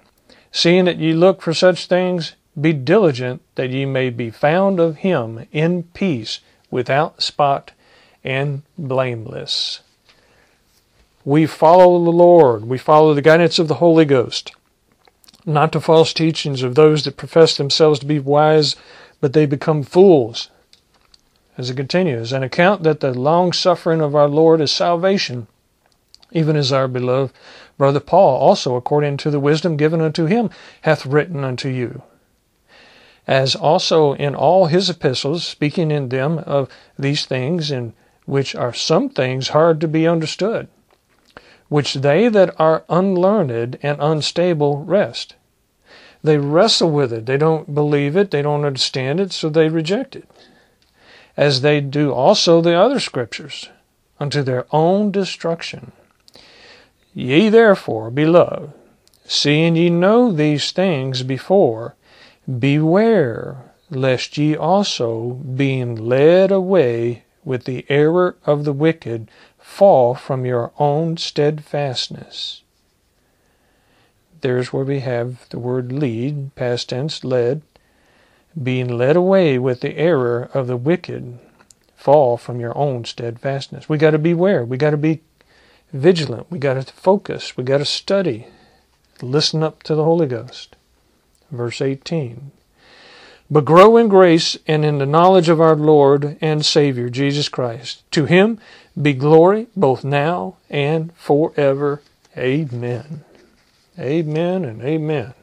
seeing 0.51 0.85
that 0.85 0.97
ye 0.97 1.13
look 1.13 1.41
for 1.41 1.53
such 1.53 1.85
things, 1.85 2.33
be 2.59 2.73
diligent 2.73 3.41
that 3.55 3.69
ye 3.69 3.85
may 3.85 4.09
be 4.09 4.29
found 4.29 4.79
of 4.79 4.97
him 4.97 5.45
in 5.51 5.83
peace, 5.83 6.39
without 6.69 7.21
spot 7.21 7.71
and 8.23 8.63
blameless. 8.77 9.81
We 11.23 11.45
follow 11.45 12.03
the 12.03 12.11
Lord. 12.11 12.65
We 12.65 12.77
follow 12.77 13.13
the 13.13 13.21
guidance 13.21 13.59
of 13.59 13.67
the 13.67 13.75
Holy 13.75 14.05
Ghost 14.05 14.53
not 15.47 15.71
to 15.71 15.79
false 15.79 16.13
teachings 16.13 16.61
of 16.61 16.75
those 16.75 17.05
that 17.05 17.15
profess 17.15 17.55
themselves 17.55 17.99
to 17.99 18.05
be 18.05 18.19
wise, 18.19 18.75
but 19.21 19.31
they 19.31 19.45
become 19.45 19.81
fools. 19.81 20.49
As 21.57 21.69
it 21.69 21.77
continues, 21.77 22.33
an 22.33 22.43
account 22.43 22.83
that 22.83 22.99
the 22.99 23.13
long 23.13 23.53
suffering 23.53 24.01
of 24.01 24.13
our 24.13 24.27
Lord 24.27 24.59
is 24.59 24.71
salvation, 24.71 25.47
even 26.33 26.57
as 26.57 26.73
our 26.73 26.89
beloved 26.89 27.33
brother 27.77 28.01
Paul 28.01 28.37
also, 28.37 28.75
according 28.75 29.17
to 29.17 29.31
the 29.31 29.39
wisdom 29.39 29.77
given 29.77 30.01
unto 30.01 30.25
him, 30.25 30.49
hath 30.81 31.05
written 31.05 31.45
unto 31.45 31.69
you. 31.69 32.03
As 33.27 33.55
also 33.55 34.13
in 34.13 34.33
all 34.33 34.67
his 34.67 34.89
epistles, 34.89 35.45
speaking 35.45 35.91
in 35.91 36.09
them 36.09 36.39
of 36.39 36.69
these 36.97 37.25
things, 37.25 37.69
in 37.69 37.93
which 38.25 38.55
are 38.55 38.73
some 38.73 39.09
things 39.09 39.49
hard 39.49 39.81
to 39.81 39.87
be 39.87 40.07
understood, 40.07 40.67
which 41.67 41.95
they 41.95 42.29
that 42.29 42.57
are 42.59 42.85
unlearned 42.87 43.77
and 43.81 43.97
unstable 43.99 44.83
wrest. 44.83 45.35
They 46.23 46.37
wrestle 46.37 46.89
with 46.89 47.11
it. 47.13 47.25
They 47.25 47.37
don't 47.37 47.75
believe 47.75 48.15
it. 48.15 48.31
They 48.31 48.41
don't 48.41 48.65
understand 48.65 49.19
it, 49.19 49.31
so 49.31 49.49
they 49.49 49.69
reject 49.69 50.15
it. 50.15 50.27
As 51.35 51.61
they 51.61 51.81
do 51.81 52.11
also 52.11 52.61
the 52.61 52.75
other 52.75 52.99
scriptures, 52.99 53.69
unto 54.19 54.41
their 54.41 54.65
own 54.71 55.11
destruction. 55.11 55.91
Ye 57.13 57.49
therefore, 57.49 58.09
beloved, 58.09 58.71
seeing 59.25 59.75
ye 59.75 59.89
know 59.89 60.31
these 60.31 60.71
things 60.71 61.23
before, 61.23 61.95
beware 62.47 63.67
lest 63.89 64.37
ye 64.37 64.55
also, 64.55 65.31
being 65.31 65.95
led 65.95 66.51
away 66.51 67.23
with 67.43 67.63
the 67.63 67.85
error 67.89 68.35
of 68.45 68.65
the 68.65 68.73
wicked, 68.73 69.29
fall 69.57 70.13
from 70.13 70.45
your 70.45 70.71
own 70.77 71.17
steadfastness. 71.17 72.61
There's 74.41 74.71
where 74.71 74.85
we 74.85 74.99
have 74.99 75.47
the 75.49 75.59
word 75.59 75.91
lead, 75.91 76.55
past 76.55 76.89
tense, 76.89 77.23
led, 77.23 77.61
being 78.61 78.87
led 78.87 79.15
away 79.15 79.57
with 79.57 79.81
the 79.81 79.97
error 79.97 80.49
of 80.53 80.67
the 80.67 80.77
wicked, 80.77 81.39
fall 81.95 82.37
from 82.37 82.59
your 82.59 82.77
own 82.77 83.05
steadfastness. 83.05 83.89
We 83.89 83.97
got 83.97 84.11
to 84.11 84.19
beware. 84.19 84.63
We 84.63 84.77
got 84.77 84.91
to 84.91 84.97
be 84.97 85.21
vigilant. 85.91 86.47
We 86.49 86.59
got 86.59 86.73
to 86.75 86.93
focus. 86.93 87.57
We 87.57 87.63
got 87.63 87.79
to 87.79 87.85
study. 87.85 88.47
Listen 89.21 89.63
up 89.63 89.83
to 89.83 89.95
the 89.95 90.03
Holy 90.03 90.27
Ghost. 90.27 90.76
Verse 91.51 91.81
18. 91.81 92.51
But 93.49 93.65
grow 93.65 93.95
in 93.95 94.09
grace 94.09 94.57
and 94.67 94.83
in 94.83 94.97
the 94.97 95.05
knowledge 95.05 95.47
of 95.47 95.61
our 95.61 95.75
Lord 95.75 96.37
and 96.41 96.65
Savior 96.65 97.09
Jesus 97.09 97.47
Christ. 97.47 98.03
To 98.11 98.25
him 98.25 98.59
be 99.01 99.13
glory 99.13 99.67
both 99.75 100.03
now 100.03 100.57
and 100.69 101.13
forever. 101.15 102.01
Amen. 102.37 103.23
Amen 103.97 104.65
and 104.65 104.81
amen. 104.81 105.33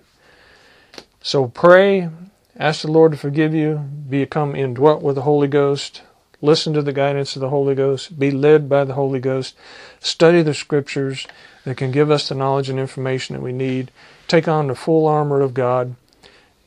So 1.22 1.48
pray, 1.48 2.10
ask 2.58 2.82
the 2.82 2.90
Lord 2.90 3.12
to 3.12 3.18
forgive 3.18 3.54
you, 3.54 3.78
become 3.78 4.54
indwelt 4.54 5.02
with 5.02 5.14
the 5.14 5.22
Holy 5.22 5.48
Ghost, 5.48 6.02
Listen 6.44 6.74
to 6.74 6.82
the 6.82 6.92
guidance 6.92 7.36
of 7.36 7.40
the 7.40 7.48
Holy 7.48 7.74
Ghost. 7.74 8.18
Be 8.18 8.30
led 8.30 8.68
by 8.68 8.84
the 8.84 8.92
Holy 8.92 9.18
Ghost. 9.18 9.56
Study 10.04 10.42
the 10.42 10.52
scriptures 10.52 11.26
that 11.64 11.78
can 11.78 11.90
give 11.90 12.10
us 12.10 12.28
the 12.28 12.34
knowledge 12.34 12.68
and 12.68 12.78
information 12.78 13.34
that 13.34 13.42
we 13.42 13.52
need. 13.52 13.90
Take 14.28 14.46
on 14.46 14.66
the 14.66 14.74
full 14.74 15.06
armor 15.06 15.40
of 15.40 15.54
God. 15.54 15.96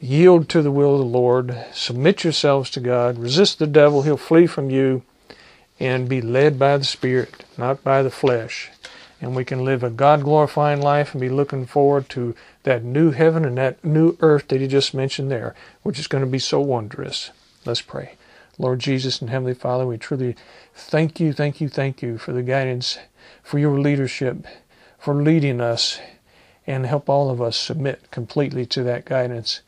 Yield 0.01 0.49
to 0.49 0.63
the 0.63 0.71
will 0.71 0.93
of 0.93 0.99
the 0.99 1.05
Lord. 1.05 1.55
Submit 1.71 2.23
yourselves 2.23 2.71
to 2.71 2.79
God. 2.79 3.19
Resist 3.19 3.59
the 3.59 3.67
devil. 3.67 4.01
He'll 4.01 4.17
flee 4.17 4.47
from 4.47 4.71
you. 4.71 5.03
And 5.79 6.09
be 6.09 6.19
led 6.19 6.57
by 6.57 6.77
the 6.77 6.83
Spirit, 6.83 7.45
not 7.59 7.83
by 7.83 8.01
the 8.01 8.09
flesh. 8.09 8.71
And 9.21 9.35
we 9.35 9.45
can 9.45 9.63
live 9.63 9.83
a 9.83 9.91
God 9.91 10.23
glorifying 10.23 10.81
life 10.81 11.13
and 11.13 11.21
be 11.21 11.29
looking 11.29 11.67
forward 11.67 12.09
to 12.09 12.33
that 12.63 12.83
new 12.83 13.11
heaven 13.11 13.45
and 13.45 13.55
that 13.59 13.85
new 13.85 14.17
earth 14.19 14.47
that 14.47 14.61
he 14.61 14.67
just 14.67 14.95
mentioned 14.95 15.29
there, 15.29 15.53
which 15.83 15.99
is 15.99 16.07
going 16.07 16.23
to 16.23 16.29
be 16.29 16.39
so 16.39 16.59
wondrous. 16.59 17.29
Let's 17.65 17.81
pray. 17.81 18.13
Lord 18.57 18.79
Jesus 18.79 19.21
and 19.21 19.29
Heavenly 19.29 19.53
Father, 19.53 19.85
we 19.85 19.99
truly 19.99 20.35
thank 20.73 21.19
you, 21.19 21.33
thank 21.33 21.61
you, 21.61 21.69
thank 21.69 22.01
you 22.01 22.17
for 22.17 22.33
the 22.33 22.41
guidance, 22.41 22.97
for 23.43 23.59
your 23.59 23.79
leadership, 23.79 24.45
for 24.97 25.15
leading 25.15 25.61
us, 25.61 25.99
and 26.65 26.85
help 26.85 27.09
all 27.09 27.29
of 27.29 27.41
us 27.41 27.55
submit 27.55 28.11
completely 28.11 28.65
to 28.65 28.83
that 28.83 29.05
guidance, 29.05 29.61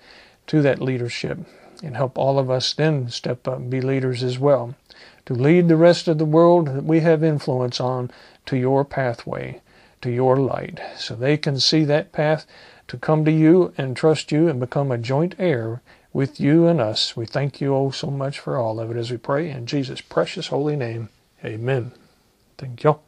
to 0.47 0.61
that 0.61 0.81
leadership, 0.81 1.39
and 1.83 1.95
help 1.95 2.17
all 2.17 2.37
of 2.37 2.49
us 2.49 2.73
then 2.73 3.09
step 3.09 3.47
up 3.47 3.57
and 3.57 3.69
be 3.69 3.81
leaders 3.81 4.23
as 4.23 4.37
well, 4.37 4.75
to 5.25 5.33
lead 5.33 5.67
the 5.67 5.77
rest 5.77 6.07
of 6.07 6.17
the 6.17 6.25
world 6.25 6.67
that 6.67 6.83
we 6.83 6.99
have 6.99 7.23
influence 7.23 7.79
on 7.79 8.11
to 8.45 8.57
your 8.57 8.83
pathway, 8.83 9.61
to 10.01 10.09
your 10.09 10.37
light, 10.37 10.79
so 10.97 11.15
they 11.15 11.37
can 11.37 11.59
see 11.59 11.83
that 11.85 12.11
path 12.11 12.45
to 12.87 12.97
come 12.97 13.23
to 13.23 13.31
you 13.31 13.73
and 13.77 13.95
trust 13.95 14.31
you 14.31 14.47
and 14.47 14.59
become 14.59 14.91
a 14.91 14.97
joint 14.97 15.35
heir 15.37 15.81
with 16.11 16.39
you 16.39 16.67
and 16.67 16.81
us. 16.81 17.15
We 17.15 17.25
thank 17.25 17.61
you 17.61 17.75
oh 17.75 17.91
so 17.91 18.09
much 18.09 18.39
for 18.39 18.57
all 18.57 18.79
of 18.79 18.91
it 18.91 18.97
as 18.97 19.11
we 19.11 19.17
pray 19.17 19.49
in 19.49 19.65
Jesus' 19.65 20.01
precious 20.01 20.47
holy 20.47 20.75
name. 20.75 21.09
Amen. 21.45 21.91
Thank 22.57 22.83
you. 22.83 22.99